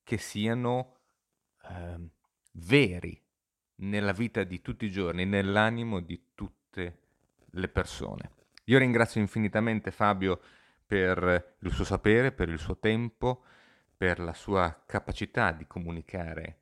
che 0.04 0.18
siano 0.18 1.00
eh, 1.70 2.00
veri 2.54 3.22
nella 3.76 4.14
vita 4.14 4.46
di 4.46 4.62
tutti 4.62 4.86
i 4.86 4.92
giorni, 4.92 5.26
nell'animo 5.26 6.00
di 6.00 6.30
tutte 6.34 7.00
le 7.46 7.68
persone. 7.68 8.32
Io 8.66 8.78
ringrazio 8.78 9.20
infinitamente 9.20 9.92
Fabio 9.92 10.40
per 10.88 11.56
il 11.60 11.72
suo 11.74 11.84
sapere, 11.84 12.32
per 12.32 12.48
il 12.48 12.60
suo 12.60 12.78
tempo, 12.78 13.44
per 14.04 14.20
la 14.20 14.34
sua 14.34 14.84
capacità 14.86 15.54
di 15.54 15.66
comunicare 15.66 16.58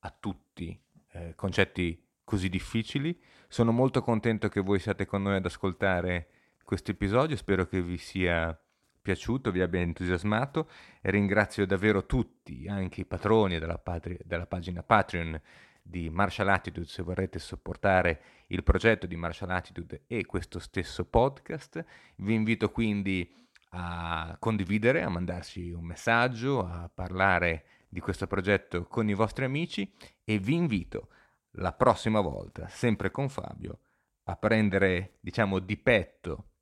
a 0.00 0.12
tutti 0.18 0.76
eh, 1.12 1.36
concetti 1.36 2.04
così 2.24 2.48
difficili. 2.48 3.16
Sono 3.46 3.70
molto 3.70 4.02
contento 4.02 4.48
che 4.48 4.58
voi 4.58 4.80
siate 4.80 5.06
con 5.06 5.22
noi 5.22 5.36
ad 5.36 5.44
ascoltare 5.44 6.30
questo 6.64 6.90
episodio, 6.90 7.36
spero 7.36 7.68
che 7.68 7.80
vi 7.80 7.96
sia 7.96 8.60
piaciuto, 9.00 9.52
vi 9.52 9.60
abbia 9.60 9.78
entusiasmato 9.78 10.68
ringrazio 11.02 11.64
davvero 11.64 12.06
tutti, 12.06 12.66
anche 12.66 13.02
i 13.02 13.06
patroni 13.06 13.60
della, 13.60 13.78
patri- 13.78 14.18
della 14.24 14.48
pagina 14.48 14.82
Patreon 14.82 15.40
di 15.80 16.10
Martial 16.10 16.48
Attitude 16.48 16.88
se 16.88 17.04
vorrete 17.04 17.38
supportare 17.38 18.20
il 18.48 18.64
progetto 18.64 19.06
di 19.06 19.14
Martial 19.14 19.50
Attitude 19.50 20.02
e 20.08 20.26
questo 20.26 20.58
stesso 20.58 21.04
podcast. 21.04 21.84
Vi 22.16 22.34
invito 22.34 22.72
quindi 22.72 23.32
a 23.78 24.36
condividere, 24.38 25.02
a 25.02 25.10
mandarci 25.10 25.70
un 25.70 25.84
messaggio, 25.84 26.64
a 26.64 26.90
parlare 26.92 27.66
di 27.88 28.00
questo 28.00 28.26
progetto 28.26 28.84
con 28.86 29.08
i 29.08 29.14
vostri 29.14 29.44
amici 29.44 29.94
e 30.24 30.38
vi 30.38 30.54
invito 30.54 31.10
la 31.52 31.72
prossima 31.72 32.20
volta, 32.20 32.68
sempre 32.68 33.10
con 33.10 33.28
Fabio, 33.28 33.80
a 34.24 34.36
prendere, 34.36 35.18
diciamo, 35.20 35.58
di 35.58 35.76
petto 35.76 36.52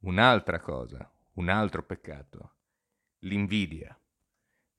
un'altra 0.00 0.60
cosa, 0.60 1.10
un 1.34 1.48
altro 1.48 1.82
peccato, 1.82 2.54
l'invidia. 3.20 3.98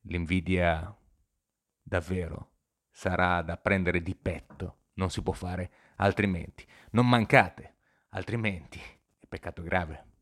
L'invidia 0.08 0.96
davvero 1.82 2.52
sarà 2.92 3.42
da 3.42 3.58
prendere 3.58 4.02
di 4.02 4.16
petto, 4.16 4.90
non 4.94 5.10
si 5.10 5.24
può 5.24 5.34
fare 5.34 5.72
altrimenti. 5.98 6.66
Non 6.92 7.10
mancate, 7.10 7.78
altrimenti 8.10 8.80
è 9.20 9.26
peccato 9.28 9.64
grave. 9.64 10.13